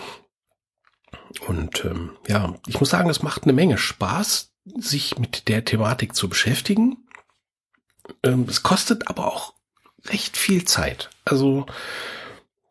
Und 1.48 1.84
ähm, 1.86 2.12
ja, 2.28 2.56
ich 2.68 2.80
muss 2.80 2.90
sagen, 2.90 3.10
es 3.10 3.22
macht 3.22 3.44
eine 3.44 3.54
Menge 3.54 3.78
Spaß, 3.78 4.54
sich 4.76 5.18
mit 5.18 5.48
der 5.48 5.66
Thematik 5.66 6.16
zu 6.16 6.30
beschäftigen. 6.30 7.07
Ähm, 8.24 8.46
es 8.50 8.64
kostet 8.64 9.08
aber 9.10 9.28
auch 9.28 9.54
recht 10.06 10.38
viel 10.38 10.66
Zeit. 10.66 11.10
Also 11.26 11.66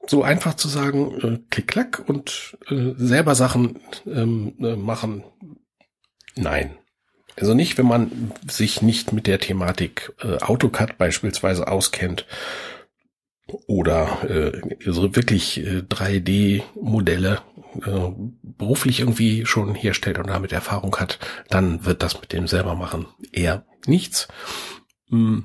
so 0.07 0.22
einfach 0.22 0.55
zu 0.55 0.68
sagen, 0.68 1.20
äh, 1.20 1.38
klick, 1.51 1.68
klack 1.68 2.03
und 2.07 2.57
äh, 2.68 2.92
selber 2.96 3.35
Sachen 3.35 3.81
ähm, 4.07 4.55
äh, 4.61 4.77
machen. 4.77 5.25
Nein. 6.37 6.77
Also 7.38 7.55
nicht, 7.55 7.77
wenn 7.77 7.87
man 7.87 8.33
sich 8.49 8.83
nicht 8.83 9.12
mit 9.12 9.27
der 9.27 9.38
Thematik 9.38 10.12
äh, 10.20 10.38
AutoCAD 10.38 10.96
beispielsweise 10.96 11.68
auskennt 11.68 12.27
oder 13.66 14.18
wirklich 15.14 15.59
äh, 15.59 15.83
3D-Modelle 15.83 17.42
äh, 17.85 18.11
beruflich 18.42 19.01
irgendwie 19.01 19.44
schon 19.46 19.75
herstellt 19.75 20.18
und 20.18 20.29
damit 20.29 20.53
Erfahrung 20.53 20.96
hat, 20.96 21.18
dann 21.49 21.85
wird 21.85 22.03
das 22.03 22.20
mit 22.20 22.33
dem 22.33 22.49
selber 22.49 22.75
machen 22.75 23.07
eher 23.33 23.64
nichts. 23.87 24.29
Hm, 25.11 25.45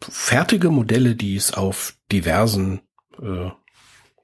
fertige 0.00 0.70
Modelle, 0.70 1.14
die 1.14 1.36
es 1.36 1.54
auf 1.54 1.96
diversen 2.10 2.80
äh, 3.20 3.50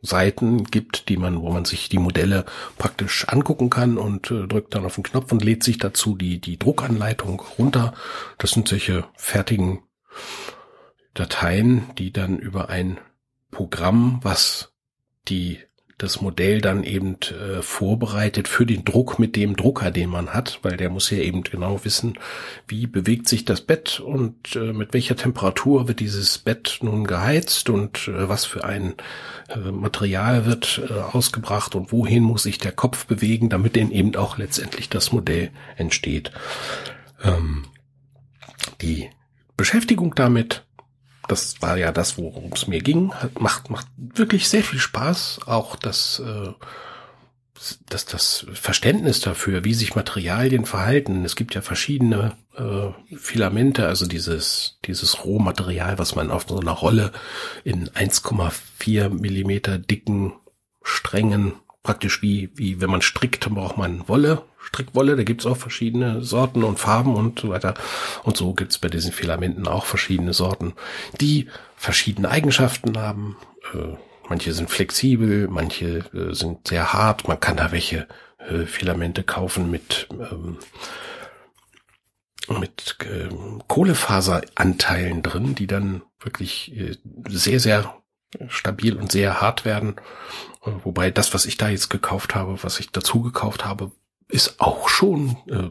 Seiten 0.02 0.64
gibt, 0.64 1.08
die 1.08 1.16
man, 1.16 1.40
wo 1.40 1.50
man 1.50 1.64
sich 1.64 1.88
die 1.88 1.98
Modelle 1.98 2.44
praktisch 2.78 3.28
angucken 3.28 3.70
kann 3.70 3.98
und 3.98 4.30
äh, 4.30 4.46
drückt 4.46 4.74
dann 4.74 4.84
auf 4.84 4.94
den 4.94 5.04
Knopf 5.04 5.32
und 5.32 5.44
lädt 5.44 5.64
sich 5.64 5.78
dazu 5.78 6.16
die, 6.16 6.40
die 6.40 6.58
Druckanleitung 6.58 7.40
runter. 7.58 7.94
Das 8.38 8.52
sind 8.52 8.68
solche 8.68 9.04
fertigen 9.16 9.82
Dateien, 11.14 11.90
die 11.98 12.12
dann 12.12 12.38
über 12.38 12.68
ein 12.68 12.98
Programm, 13.50 14.20
was 14.22 14.72
die 15.28 15.60
das 15.98 16.20
Modell 16.20 16.60
dann 16.60 16.84
eben 16.84 17.16
äh, 17.22 17.62
vorbereitet 17.62 18.48
für 18.48 18.66
den 18.66 18.84
Druck 18.84 19.18
mit 19.18 19.34
dem 19.34 19.56
Drucker, 19.56 19.90
den 19.90 20.10
man 20.10 20.34
hat, 20.34 20.58
weil 20.62 20.76
der 20.76 20.90
muss 20.90 21.08
ja 21.10 21.18
eben 21.18 21.42
genau 21.42 21.84
wissen, 21.84 22.18
wie 22.68 22.86
bewegt 22.86 23.28
sich 23.28 23.46
das 23.46 23.62
Bett 23.62 24.00
und 24.00 24.56
äh, 24.56 24.74
mit 24.74 24.92
welcher 24.92 25.16
Temperatur 25.16 25.88
wird 25.88 26.00
dieses 26.00 26.36
Bett 26.36 26.80
nun 26.82 27.06
geheizt 27.06 27.70
und 27.70 28.08
äh, 28.08 28.28
was 28.28 28.44
für 28.44 28.64
ein 28.64 28.94
äh, 29.48 29.58
Material 29.58 30.44
wird 30.44 30.82
äh, 30.86 30.92
ausgebracht 30.92 31.74
und 31.74 31.92
wohin 31.92 32.22
muss 32.22 32.42
sich 32.42 32.58
der 32.58 32.72
Kopf 32.72 33.06
bewegen, 33.06 33.48
damit 33.48 33.74
denn 33.74 33.90
eben 33.90 34.14
auch 34.16 34.36
letztendlich 34.36 34.90
das 34.90 35.12
Modell 35.12 35.50
entsteht. 35.78 36.30
Ähm, 37.24 37.64
die 38.82 39.08
Beschäftigung 39.56 40.14
damit 40.14 40.65
das 41.28 41.60
war 41.62 41.76
ja 41.76 41.92
das, 41.92 42.18
worum 42.18 42.52
es 42.52 42.66
mir 42.66 42.80
ging. 42.80 43.12
Macht, 43.38 43.70
macht 43.70 43.86
wirklich 43.96 44.48
sehr 44.48 44.62
viel 44.62 44.78
Spaß. 44.78 45.40
Auch 45.46 45.76
das, 45.76 46.20
äh, 46.24 46.52
das, 47.88 48.06
das 48.06 48.46
Verständnis 48.52 49.20
dafür, 49.20 49.64
wie 49.64 49.74
sich 49.74 49.94
Materialien 49.94 50.64
verhalten. 50.64 51.24
Es 51.24 51.36
gibt 51.36 51.54
ja 51.54 51.62
verschiedene 51.62 52.36
äh, 52.56 53.16
Filamente, 53.16 53.86
also 53.86 54.06
dieses, 54.06 54.78
dieses 54.84 55.24
Rohmaterial, 55.24 55.98
was 55.98 56.14
man 56.14 56.30
auf 56.30 56.46
so 56.48 56.58
einer 56.58 56.72
Rolle 56.72 57.12
in 57.64 57.88
1,4 57.88 59.08
Millimeter 59.08 59.78
dicken 59.78 60.32
Strängen 60.82 61.54
praktisch 61.86 62.20
wie, 62.20 62.50
wie 62.54 62.80
wenn 62.80 62.90
man 62.90 63.00
strickt, 63.00 63.48
braucht 63.48 63.78
man 63.78 64.08
Wolle, 64.08 64.42
Strickwolle, 64.66 65.16
da 65.16 65.22
gibt's 65.22 65.46
auch 65.46 65.56
verschiedene 65.56 66.22
Sorten 66.22 66.64
und 66.64 66.78
Farben 66.78 67.14
und 67.14 67.38
so 67.38 67.50
weiter. 67.50 67.74
Und 68.24 68.36
so 68.36 68.52
gibt's 68.52 68.78
bei 68.78 68.88
diesen 68.88 69.12
Filamenten 69.12 69.68
auch 69.68 69.86
verschiedene 69.86 70.32
Sorten, 70.32 70.74
die 71.20 71.48
verschiedene 71.76 72.30
Eigenschaften 72.30 72.98
haben. 72.98 73.36
Äh, 73.72 73.96
manche 74.28 74.52
sind 74.52 74.70
flexibel, 74.70 75.48
manche 75.48 75.98
äh, 76.12 76.34
sind 76.34 76.68
sehr 76.68 76.92
hart. 76.92 77.28
Man 77.28 77.38
kann 77.40 77.56
da 77.56 77.70
welche 77.70 78.08
äh, 78.38 78.66
Filamente 78.66 79.22
kaufen 79.22 79.70
mit 79.70 80.08
ähm, 80.10 80.58
mit 82.48 82.96
äh, 83.00 83.28
Kohlefaseranteilen 83.66 85.22
drin, 85.22 85.54
die 85.54 85.66
dann 85.66 86.02
wirklich 86.20 86.76
äh, 86.76 86.96
sehr, 87.28 87.60
sehr 87.60 87.96
stabil 88.48 88.96
und 88.96 89.10
sehr 89.10 89.40
hart 89.40 89.64
werden. 89.64 89.96
Äh, 90.64 90.70
wobei 90.84 91.10
das, 91.10 91.34
was 91.34 91.46
ich 91.46 91.56
da 91.56 91.68
jetzt 91.68 91.90
gekauft 91.90 92.34
habe, 92.34 92.62
was 92.62 92.78
ich 92.80 92.90
dazu 92.90 93.20
gekauft 93.20 93.64
habe, 93.64 93.92
ist 94.28 94.60
auch 94.60 94.88
schon 94.88 95.36
äh, 95.48 95.70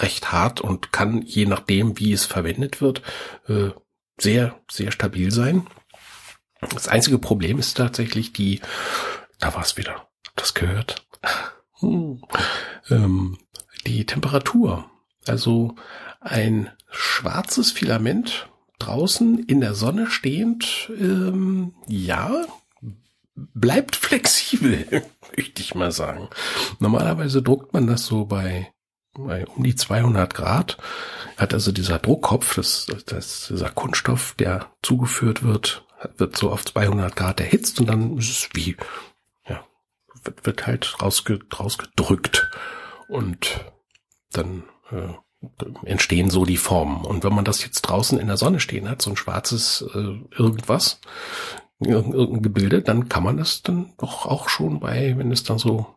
recht 0.00 0.32
hart 0.32 0.60
und 0.60 0.92
kann 0.92 1.22
je 1.22 1.46
nachdem, 1.46 1.98
wie 1.98 2.12
es 2.12 2.24
verwendet 2.24 2.80
wird, 2.80 3.02
äh, 3.48 3.70
sehr, 4.18 4.60
sehr 4.70 4.90
stabil 4.90 5.30
sein. 5.30 5.66
Das 6.60 6.88
einzige 6.88 7.18
Problem 7.18 7.58
ist 7.58 7.76
tatsächlich 7.76 8.32
die, 8.32 8.60
da 9.38 9.54
war 9.54 9.62
es 9.62 9.76
wieder, 9.76 10.08
das 10.36 10.54
gehört, 10.54 11.06
hm, 11.80 12.22
ähm, 12.90 13.38
die 13.86 14.06
Temperatur. 14.06 14.90
Also 15.26 15.74
ein 16.20 16.70
schwarzes 16.90 17.70
Filament 17.70 18.48
draußen 18.78 19.38
in 19.40 19.60
der 19.60 19.74
Sonne 19.74 20.10
stehend, 20.10 20.90
ähm, 20.98 21.74
ja, 21.86 22.44
bleibt 23.34 23.96
flexibel, 23.96 24.86
möchte 25.36 25.62
ich 25.62 25.74
mal 25.74 25.92
sagen. 25.92 26.28
Normalerweise 26.78 27.42
druckt 27.42 27.72
man 27.72 27.86
das 27.86 28.06
so 28.06 28.24
bei, 28.26 28.72
bei 29.14 29.46
um 29.46 29.64
die 29.64 29.74
200 29.74 30.34
Grad. 30.34 30.78
Hat 31.36 31.54
also 31.54 31.72
dieser 31.72 31.98
Druckkopf, 31.98 32.54
das, 32.54 32.86
das, 33.06 33.48
dieser 33.48 33.70
Kunststoff, 33.70 34.34
der 34.38 34.70
zugeführt 34.82 35.42
wird, 35.42 35.84
wird 36.16 36.36
so 36.36 36.50
auf 36.50 36.64
200 36.64 37.16
Grad 37.16 37.40
erhitzt 37.40 37.80
und 37.80 37.86
dann 37.86 38.18
ist 38.18 38.30
es 38.30 38.48
wie, 38.52 38.76
ja, 39.48 39.64
wird, 40.22 40.46
wird 40.46 40.66
halt 40.66 41.02
rausge, 41.02 41.40
rausgedrückt 41.58 42.50
und 43.08 43.64
dann 44.32 44.64
äh, 44.90 45.14
entstehen 45.84 46.30
so 46.30 46.44
die 46.44 46.56
Formen. 46.56 47.04
Und 47.04 47.24
wenn 47.24 47.34
man 47.34 47.44
das 47.44 47.64
jetzt 47.64 47.82
draußen 47.82 48.18
in 48.18 48.28
der 48.28 48.36
Sonne 48.36 48.60
stehen 48.60 48.88
hat, 48.88 49.02
so 49.02 49.10
ein 49.10 49.16
schwarzes 49.16 49.84
äh, 49.94 50.20
irgendwas, 50.36 51.00
irgendein 51.84 52.42
Gebilde, 52.42 52.82
dann 52.82 53.08
kann 53.08 53.22
man 53.22 53.36
das 53.36 53.62
dann 53.62 53.92
doch 53.98 54.26
auch 54.26 54.48
schon 54.48 54.80
bei, 54.80 55.14
wenn 55.16 55.32
es 55.32 55.44
dann 55.44 55.58
so 55.58 55.94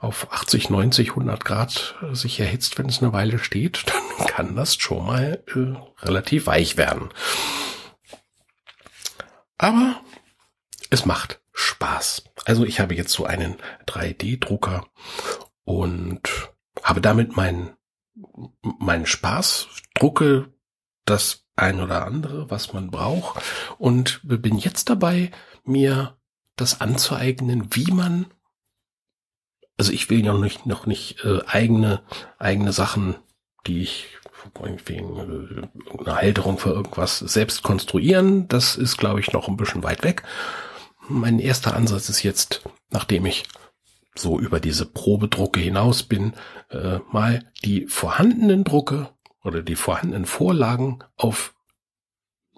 auf 0.00 0.32
80, 0.32 0.70
90, 0.70 1.10
100 1.10 1.44
Grad 1.44 1.94
äh, 2.02 2.14
sich 2.14 2.38
erhitzt, 2.40 2.78
wenn 2.78 2.88
es 2.88 3.02
eine 3.02 3.12
Weile 3.12 3.38
steht, 3.38 3.84
dann 4.18 4.26
kann 4.26 4.56
das 4.56 4.76
schon 4.76 5.06
mal 5.06 5.42
äh, 5.54 6.04
relativ 6.04 6.46
weich 6.46 6.76
werden. 6.76 7.08
Aber 9.56 10.00
es 10.90 11.06
macht 11.06 11.40
Spaß. 11.52 12.24
Also 12.44 12.64
ich 12.64 12.80
habe 12.80 12.94
jetzt 12.94 13.12
so 13.12 13.24
einen 13.24 13.56
3D-Drucker 13.86 14.86
und 15.64 16.20
habe 16.82 17.00
damit 17.00 17.36
meinen 17.36 17.74
meinen 18.62 19.06
Spaß, 19.06 19.68
drucke 19.94 20.52
das 21.04 21.43
ein 21.56 21.80
oder 21.80 22.04
andere, 22.04 22.50
was 22.50 22.72
man 22.72 22.90
braucht 22.90 23.42
und 23.78 24.20
bin 24.24 24.58
jetzt 24.58 24.90
dabei, 24.90 25.30
mir 25.64 26.16
das 26.56 26.80
anzueignen, 26.80 27.68
wie 27.74 27.92
man 27.92 28.26
also 29.76 29.92
ich 29.92 30.08
will 30.10 30.24
ja 30.24 30.32
noch 30.32 30.40
nicht, 30.40 30.66
noch 30.66 30.86
nicht 30.86 31.24
äh, 31.24 31.40
eigene, 31.46 32.02
eigene 32.38 32.72
Sachen, 32.72 33.16
die 33.66 33.82
ich 33.82 34.06
wegen 34.84 35.16
äh, 35.16 35.98
eine 35.98 36.16
Halterung 36.16 36.58
für 36.58 36.70
irgendwas 36.70 37.18
selbst 37.18 37.62
konstruieren. 37.62 38.46
Das 38.48 38.76
ist, 38.76 38.98
glaube 38.98 39.20
ich, 39.20 39.32
noch 39.32 39.48
ein 39.48 39.56
bisschen 39.56 39.82
weit 39.82 40.04
weg. 40.04 40.22
Mein 41.08 41.38
erster 41.38 41.74
Ansatz 41.74 42.08
ist 42.08 42.22
jetzt, 42.22 42.62
nachdem 42.90 43.26
ich 43.26 43.44
so 44.14 44.38
über 44.38 44.60
diese 44.60 44.86
Probedrucke 44.86 45.60
hinaus 45.60 46.04
bin, 46.04 46.34
äh, 46.70 46.98
mal 47.10 47.50
die 47.64 47.86
vorhandenen 47.86 48.64
Drucke 48.64 49.10
oder 49.44 49.62
die 49.62 49.76
vorhandenen 49.76 50.26
Vorlagen 50.26 51.04
auf 51.16 51.54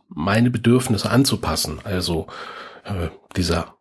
meine 0.09 0.51
Bedürfnisse 0.51 1.11
anzupassen. 1.11 1.81
Also 1.85 2.29
äh, 2.85 3.09
dieser 3.37 3.77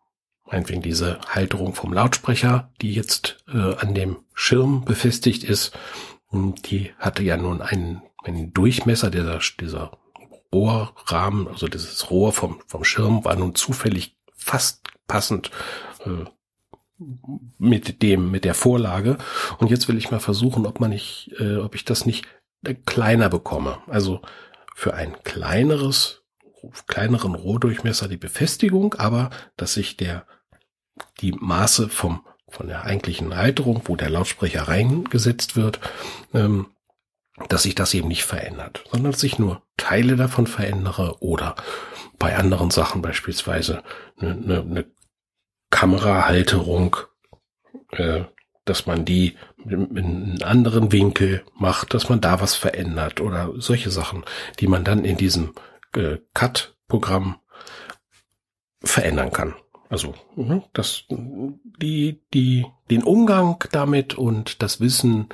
meinetwegen 0.45 0.81
diese 0.81 1.19
Halterung 1.27 1.73
vom 1.73 1.93
Lautsprecher, 1.93 2.71
die 2.81 2.93
jetzt 2.93 3.43
äh, 3.47 3.75
an 3.75 3.95
dem 3.95 4.17
Schirm 4.33 4.85
befestigt 4.85 5.43
ist, 5.43 5.77
die 6.31 6.91
hatte 6.99 7.23
ja 7.23 7.37
nun 7.37 7.61
einen, 7.61 8.01
einen 8.23 8.53
Durchmesser, 8.53 9.09
dieser, 9.09 9.39
dieser 9.59 9.97
Rohrrahmen, 10.53 11.47
also 11.47 11.67
dieses 11.67 12.09
Rohr 12.09 12.31
vom, 12.31 12.61
vom 12.67 12.83
Schirm 12.83 13.25
war 13.25 13.35
nun 13.35 13.55
zufällig 13.55 14.17
fast 14.33 14.87
passend 15.07 15.51
äh, 16.05 16.25
mit 17.57 18.01
dem, 18.01 18.31
mit 18.31 18.45
der 18.45 18.53
Vorlage. 18.53 19.17
Und 19.57 19.69
jetzt 19.69 19.87
will 19.87 19.97
ich 19.97 20.11
mal 20.11 20.19
versuchen, 20.19 20.65
ob 20.65 20.79
man 20.79 20.91
nicht, 20.91 21.31
äh, 21.39 21.57
ob 21.57 21.75
ich 21.75 21.85
das 21.85 22.05
nicht 22.05 22.25
kleiner 22.73 23.29
bekomme. 23.29 23.77
Also 23.87 24.21
für 24.73 24.93
ein 24.93 25.21
kleineres, 25.23 26.23
kleineren 26.87 27.35
Rohdurchmesser 27.35 28.07
die 28.07 28.17
Befestigung, 28.17 28.95
aber 28.95 29.29
dass 29.57 29.73
sich 29.73 29.97
der 29.97 30.25
die 31.19 31.33
Maße 31.33 31.89
vom 31.89 32.25
von 32.47 32.67
der 32.67 32.85
eigentlichen 32.85 33.35
Halterung, 33.35 33.81
wo 33.85 33.95
der 33.97 34.09
Lautsprecher 34.09 34.63
reingesetzt 34.67 35.57
wird, 35.57 35.79
ähm, 36.33 36.67
dass 37.49 37.63
sich 37.63 37.75
das 37.75 37.93
eben 37.93 38.07
nicht 38.07 38.23
verändert, 38.23 38.83
sondern 38.91 39.11
dass 39.11 39.23
ich 39.23 39.39
nur 39.39 39.61
Teile 39.75 40.15
davon 40.15 40.47
verändere 40.47 41.21
oder 41.21 41.55
bei 42.17 42.37
anderen 42.37 42.71
Sachen 42.71 43.01
beispielsweise 43.01 43.83
eine, 44.17 44.31
eine, 44.31 44.59
eine 44.61 44.85
Kamerahalterung, 45.69 46.95
äh, 47.91 48.21
dass 48.63 48.85
man 48.85 49.03
die 49.03 49.35
in 49.65 49.97
einem 49.97 50.37
anderen 50.43 50.91
Winkel 50.91 51.43
macht, 51.57 51.93
dass 51.93 52.09
man 52.09 52.21
da 52.21 52.41
was 52.41 52.55
verändert 52.55 53.21
oder 53.21 53.53
solche 53.57 53.89
Sachen, 53.89 54.23
die 54.59 54.67
man 54.67 54.83
dann 54.83 55.05
in 55.05 55.17
diesem 55.17 55.53
äh, 55.93 56.17
Cut-Programm 56.33 57.37
verändern 58.81 59.31
kann. 59.31 59.55
Also 59.89 60.15
ne, 60.35 60.63
das, 60.73 61.03
die, 61.09 62.21
die, 62.33 62.65
den 62.89 63.03
Umgang 63.03 63.63
damit 63.71 64.15
und 64.15 64.61
das 64.61 64.79
Wissen, 64.79 65.29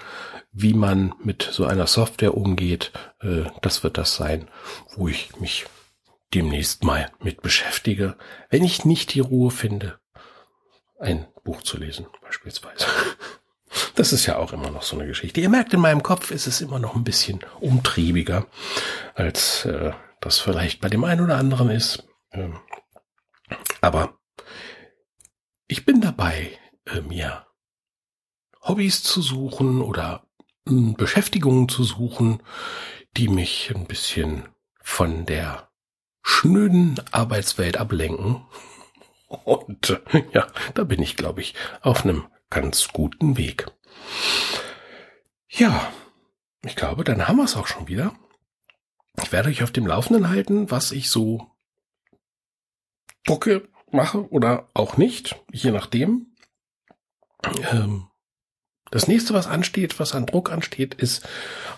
wie 0.51 0.73
man 0.73 1.13
mit 1.23 1.47
so 1.51 1.65
einer 1.65 1.87
Software 1.87 2.35
umgeht, 2.35 2.91
äh, 3.21 3.43
das 3.61 3.83
wird 3.83 3.97
das 3.97 4.15
sein, 4.15 4.49
wo 4.95 5.07
ich 5.07 5.39
mich 5.39 5.65
demnächst 6.33 6.83
mal 6.83 7.11
mit 7.19 7.41
beschäftige, 7.41 8.15
wenn 8.49 8.63
ich 8.63 8.85
nicht 8.85 9.13
die 9.13 9.19
Ruhe 9.19 9.51
finde, 9.51 9.99
ein 10.99 11.27
Buch 11.43 11.61
zu 11.61 11.77
lesen, 11.77 12.07
beispielsweise. 12.21 12.85
Das 13.95 14.13
ist 14.13 14.25
ja 14.25 14.37
auch 14.37 14.53
immer 14.53 14.71
noch 14.71 14.83
so 14.83 14.97
eine 14.97 15.07
Geschichte. 15.07 15.41
Ihr 15.41 15.49
merkt, 15.49 15.73
in 15.73 15.79
meinem 15.79 16.03
Kopf 16.03 16.31
ist 16.31 16.47
es 16.47 16.61
immer 16.61 16.79
noch 16.79 16.95
ein 16.95 17.03
bisschen 17.03 17.39
umtriebiger, 17.59 18.47
als 19.15 19.65
äh, 19.65 19.91
das 20.21 20.39
vielleicht 20.39 20.81
bei 20.81 20.89
dem 20.89 21.03
einen 21.03 21.21
oder 21.21 21.37
anderen 21.37 21.69
ist. 21.69 22.07
Ähm, 22.31 22.59
aber 23.81 24.17
ich 25.67 25.85
bin 25.85 26.01
dabei, 26.01 26.57
äh, 26.85 27.01
mir 27.01 27.45
Hobbys 28.61 29.03
zu 29.03 29.21
suchen 29.21 29.81
oder 29.81 30.25
äh, 30.67 30.93
Beschäftigungen 30.93 31.67
zu 31.67 31.83
suchen, 31.83 32.41
die 33.17 33.27
mich 33.27 33.73
ein 33.75 33.87
bisschen 33.87 34.49
von 34.81 35.25
der 35.25 35.69
schnöden 36.23 36.99
Arbeitswelt 37.11 37.77
ablenken. 37.77 38.45
Und 39.27 40.01
ja, 40.33 40.47
da 40.73 40.83
bin 40.83 41.01
ich, 41.01 41.15
glaube 41.15 41.41
ich, 41.41 41.55
auf 41.81 42.03
einem 42.03 42.27
ganz 42.49 42.89
guten 42.89 43.37
Weg. 43.37 43.71
Ja, 45.49 45.91
ich 46.65 46.75
glaube, 46.75 47.03
dann 47.03 47.27
haben 47.27 47.37
wir 47.37 47.43
es 47.43 47.55
auch 47.55 47.67
schon 47.67 47.87
wieder. 47.87 48.13
Ich 49.21 49.31
werde 49.31 49.49
euch 49.49 49.63
auf 49.63 49.71
dem 49.71 49.87
Laufenden 49.87 50.29
halten, 50.29 50.71
was 50.71 50.91
ich 50.91 51.09
so 51.09 51.51
drucke, 53.25 53.67
mache 53.91 54.29
oder 54.31 54.69
auch 54.73 54.97
nicht, 54.97 55.35
je 55.51 55.71
nachdem. 55.71 56.27
Ähm, 57.71 58.07
das 58.91 59.07
nächste, 59.07 59.33
was 59.33 59.47
ansteht, 59.47 59.99
was 59.99 60.13
an 60.13 60.25
Druck 60.25 60.51
ansteht, 60.51 60.93
ist 60.93 61.27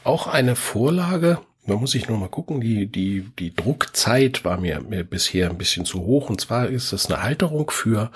auch 0.03 0.27
eine 0.27 0.55
Vorlage. 0.55 1.39
Da 1.65 1.75
muss 1.75 1.95
ich 1.95 2.09
nur 2.09 2.17
mal 2.17 2.29
gucken, 2.29 2.59
die, 2.59 2.87
die, 2.87 3.21
die 3.39 3.53
Druckzeit 3.53 4.43
war 4.43 4.57
mir, 4.57 4.81
mir 4.81 5.03
bisher 5.03 5.49
ein 5.49 5.57
bisschen 5.57 5.85
zu 5.85 6.01
hoch. 6.01 6.29
Und 6.29 6.41
zwar 6.41 6.67
ist 6.67 6.91
es 6.91 7.09
eine 7.09 7.21
Halterung 7.21 7.71
für 7.71 8.11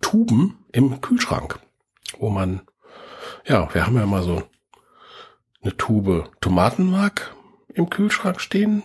Tuben 0.00 0.64
im 0.72 1.00
Kühlschrank, 1.00 1.58
wo 2.18 2.30
man, 2.30 2.62
ja, 3.46 3.72
wir 3.72 3.86
haben 3.86 3.96
ja 3.96 4.06
mal 4.06 4.22
so 4.22 4.42
eine 5.62 5.76
Tube 5.76 6.30
Tomatenmark 6.40 7.34
im 7.74 7.90
Kühlschrank 7.90 8.40
stehen. 8.40 8.82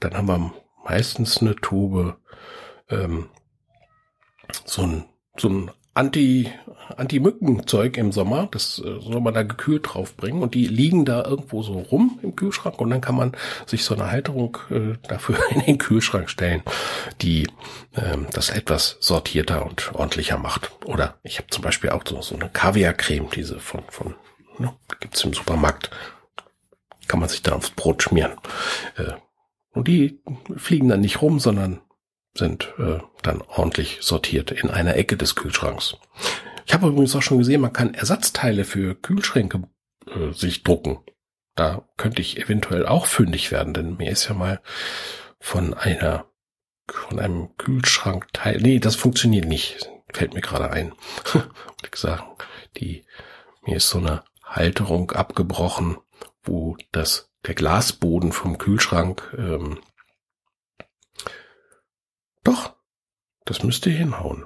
Dann 0.00 0.14
haben 0.14 0.28
wir 0.28 0.54
meistens 0.84 1.38
eine 1.38 1.56
Tube 1.56 2.16
ähm, 2.88 3.28
so 4.64 4.82
ein, 4.82 5.04
so 5.36 5.48
ein 5.48 5.70
Anti, 5.94 6.50
Anti-Mücken-Zeug 6.96 7.96
im 7.98 8.10
Sommer. 8.12 8.48
Das 8.50 8.80
äh, 8.80 9.00
soll 9.00 9.20
man 9.20 9.34
da 9.34 9.44
gekühlt 9.44 9.86
draufbringen. 9.88 10.42
Und 10.42 10.54
die 10.54 10.66
liegen 10.66 11.04
da 11.04 11.24
irgendwo 11.24 11.62
so 11.62 11.78
rum 11.78 12.18
im 12.22 12.34
Kühlschrank. 12.34 12.80
Und 12.80 12.90
dann 12.90 13.00
kann 13.00 13.14
man 13.14 13.32
sich 13.66 13.84
so 13.84 13.94
eine 13.94 14.10
Halterung 14.10 14.58
äh, 14.70 14.98
dafür 15.08 15.38
in 15.50 15.60
den 15.60 15.78
Kühlschrank 15.78 16.28
stellen, 16.28 16.62
die 17.22 17.46
ähm, 17.96 18.26
das 18.32 18.50
etwas 18.50 18.96
sortierter 19.00 19.66
und 19.66 19.94
ordentlicher 19.94 20.38
macht. 20.38 20.70
Oder 20.84 21.18
ich 21.22 21.38
habe 21.38 21.48
zum 21.48 21.62
Beispiel 21.62 21.90
auch 21.90 22.02
so, 22.06 22.20
so 22.22 22.34
eine 22.34 22.48
Kaviar-Creme, 22.48 23.30
diese 23.30 23.60
von, 23.60 23.82
von 23.88 24.14
ne, 24.58 24.74
gibt's 25.00 25.24
im 25.24 25.32
Supermarkt. 25.32 25.90
Kann 27.06 27.20
man 27.20 27.28
sich 27.28 27.42
da 27.42 27.52
aufs 27.52 27.70
Brot 27.70 28.02
schmieren. 28.02 28.32
Äh, 28.96 29.12
und 29.72 29.88
die 29.88 30.20
fliegen 30.56 30.88
dann 30.88 31.00
nicht 31.00 31.20
rum, 31.20 31.40
sondern 31.40 31.80
sind 32.36 32.72
äh, 32.78 32.98
dann 33.22 33.42
ordentlich 33.42 33.98
sortiert 34.00 34.50
in 34.50 34.70
einer 34.70 34.96
Ecke 34.96 35.16
des 35.16 35.34
Kühlschranks. 35.34 35.96
Ich 36.66 36.74
habe 36.74 36.88
übrigens 36.88 37.14
auch 37.14 37.22
schon 37.22 37.38
gesehen, 37.38 37.60
man 37.60 37.72
kann 37.72 37.94
Ersatzteile 37.94 38.64
für 38.64 38.94
Kühlschränke 38.94 39.64
äh, 40.06 40.32
sich 40.32 40.62
drucken. 40.62 40.98
Da 41.54 41.86
könnte 41.96 42.20
ich 42.20 42.38
eventuell 42.38 42.86
auch 42.86 43.06
fündig 43.06 43.52
werden, 43.52 43.74
denn 43.74 43.96
mir 43.96 44.10
ist 44.10 44.28
ja 44.28 44.34
mal 44.34 44.60
von 45.38 45.74
einer 45.74 46.26
von 46.88 47.18
einem 47.18 47.56
Kühlschrankteil. 47.56 48.60
Nee, 48.60 48.78
das 48.78 48.96
funktioniert 48.96 49.46
nicht. 49.46 49.88
Fällt 50.12 50.34
mir 50.34 50.40
gerade 50.40 50.70
ein. 50.70 50.92
ich 51.82 51.90
gesagt, 51.90 52.24
die 52.76 53.04
mir 53.62 53.76
ist 53.76 53.88
so 53.88 53.98
eine 53.98 54.24
Halterung 54.42 55.10
abgebrochen, 55.12 55.96
wo 56.42 56.76
das 56.92 57.30
der 57.46 57.54
Glasboden 57.54 58.32
vom 58.32 58.58
Kühlschrank 58.58 59.34
ähm, 59.36 59.78
doch, 62.44 62.74
das 63.46 63.62
müsste 63.62 63.90
hinhauen. 63.90 64.44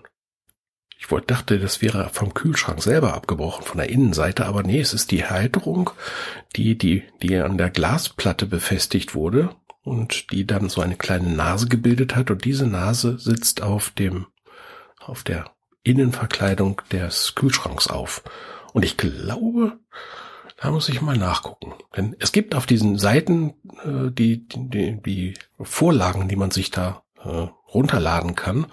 Ich 0.98 1.10
wollte, 1.10 1.26
dachte, 1.28 1.58
das 1.58 1.82
wäre 1.82 2.10
vom 2.10 2.34
Kühlschrank 2.34 2.82
selber 2.82 3.14
abgebrochen, 3.14 3.64
von 3.64 3.78
der 3.78 3.88
Innenseite, 3.88 4.46
aber 4.46 4.62
nee, 4.62 4.80
es 4.80 4.94
ist 4.94 5.10
die 5.10 5.24
Halterung, 5.24 5.90
die, 6.56 6.78
die, 6.78 7.04
die 7.22 7.36
an 7.36 7.58
der 7.58 7.70
Glasplatte 7.70 8.46
befestigt 8.46 9.14
wurde 9.14 9.54
und 9.88 10.30
die 10.30 10.46
dann 10.46 10.68
so 10.68 10.80
eine 10.80 10.96
kleine 10.96 11.30
Nase 11.30 11.68
gebildet 11.68 12.14
hat 12.14 12.30
und 12.30 12.44
diese 12.44 12.66
Nase 12.66 13.18
sitzt 13.18 13.62
auf 13.62 13.90
dem, 13.90 14.26
auf 15.00 15.22
der 15.22 15.50
Innenverkleidung 15.82 16.82
des 16.92 17.34
Kühlschranks 17.34 17.88
auf. 17.88 18.22
Und 18.72 18.84
ich 18.84 18.96
glaube, 18.96 19.78
da 20.60 20.70
muss 20.70 20.88
ich 20.88 21.00
mal 21.00 21.16
nachgucken. 21.16 21.74
Denn 21.96 22.16
es 22.18 22.32
gibt 22.32 22.54
auf 22.54 22.66
diesen 22.66 22.98
Seiten 22.98 23.54
äh, 23.84 24.10
die, 24.10 24.46
die, 24.48 25.00
die 25.00 25.34
Vorlagen, 25.60 26.28
die 26.28 26.36
man 26.36 26.50
sich 26.50 26.70
da 26.70 27.02
äh, 27.24 27.46
runterladen 27.72 28.34
kann. 28.34 28.66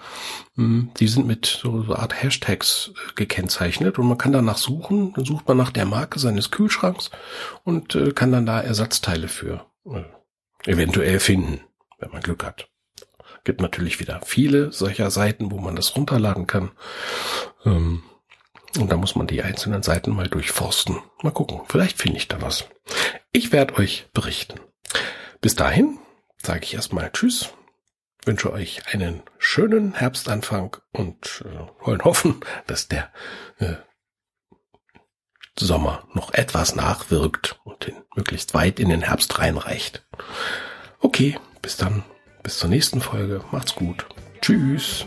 Hm, 0.56 0.90
die 0.98 1.08
sind 1.08 1.26
mit 1.26 1.46
so, 1.46 1.82
so 1.82 1.94
Art 1.94 2.22
Hashtags 2.22 2.92
äh, 2.94 3.14
gekennzeichnet 3.14 3.98
und 3.98 4.08
man 4.08 4.18
kann 4.18 4.32
danach 4.32 4.58
suchen. 4.58 5.12
Dann 5.14 5.24
sucht 5.24 5.46
man 5.46 5.56
nach 5.56 5.70
der 5.70 5.86
Marke 5.86 6.18
seines 6.18 6.50
Kühlschranks 6.50 7.10
und 7.64 7.94
äh, 7.94 8.12
kann 8.12 8.32
dann 8.32 8.46
da 8.46 8.60
Ersatzteile 8.60 9.28
für 9.28 9.66
äh, 9.86 10.02
eventuell 10.66 11.20
finden, 11.20 11.60
wenn 11.98 12.10
man 12.10 12.22
Glück 12.22 12.44
hat. 12.44 12.68
Gibt 13.44 13.60
natürlich 13.60 14.00
wieder 14.00 14.20
viele 14.24 14.72
solcher 14.72 15.10
Seiten, 15.10 15.50
wo 15.50 15.58
man 15.58 15.76
das 15.76 15.96
runterladen 15.96 16.46
kann. 16.46 16.72
Ähm, 17.64 18.02
und 18.78 18.90
da 18.90 18.96
muss 18.96 19.14
man 19.14 19.26
die 19.26 19.42
einzelnen 19.42 19.82
Seiten 19.82 20.10
mal 20.10 20.28
durchforsten. 20.28 20.98
Mal 21.22 21.30
gucken, 21.30 21.62
vielleicht 21.68 21.98
finde 21.98 22.18
ich 22.18 22.28
da 22.28 22.42
was. 22.42 22.68
Ich 23.32 23.52
werde 23.52 23.76
euch 23.76 24.08
berichten. 24.12 24.60
Bis 25.40 25.54
dahin 25.54 25.98
sage 26.42 26.64
ich 26.64 26.74
erstmal 26.74 27.10
Tschüss, 27.12 27.50
wünsche 28.24 28.52
euch 28.52 28.82
einen 28.92 29.22
schönen 29.38 29.94
Herbstanfang 29.94 30.76
und 30.92 31.44
äh, 31.46 31.86
wollen 31.86 32.04
hoffen, 32.04 32.40
dass 32.66 32.88
der 32.88 33.12
äh, 33.58 33.74
Sommer 35.58 36.04
noch 36.14 36.32
etwas 36.32 36.74
nachwirkt 36.74 37.58
und 37.64 37.86
den 37.86 37.96
möglichst 38.14 38.54
weit 38.54 38.78
in 38.80 38.88
den 38.88 39.02
Herbst 39.02 39.38
reinreicht. 39.38 40.04
Okay, 41.00 41.38
bis 41.62 41.76
dann, 41.76 42.04
bis 42.42 42.58
zur 42.58 42.68
nächsten 42.68 43.00
Folge. 43.00 43.42
Macht's 43.50 43.74
gut. 43.74 44.06
Tschüss. 44.40 45.06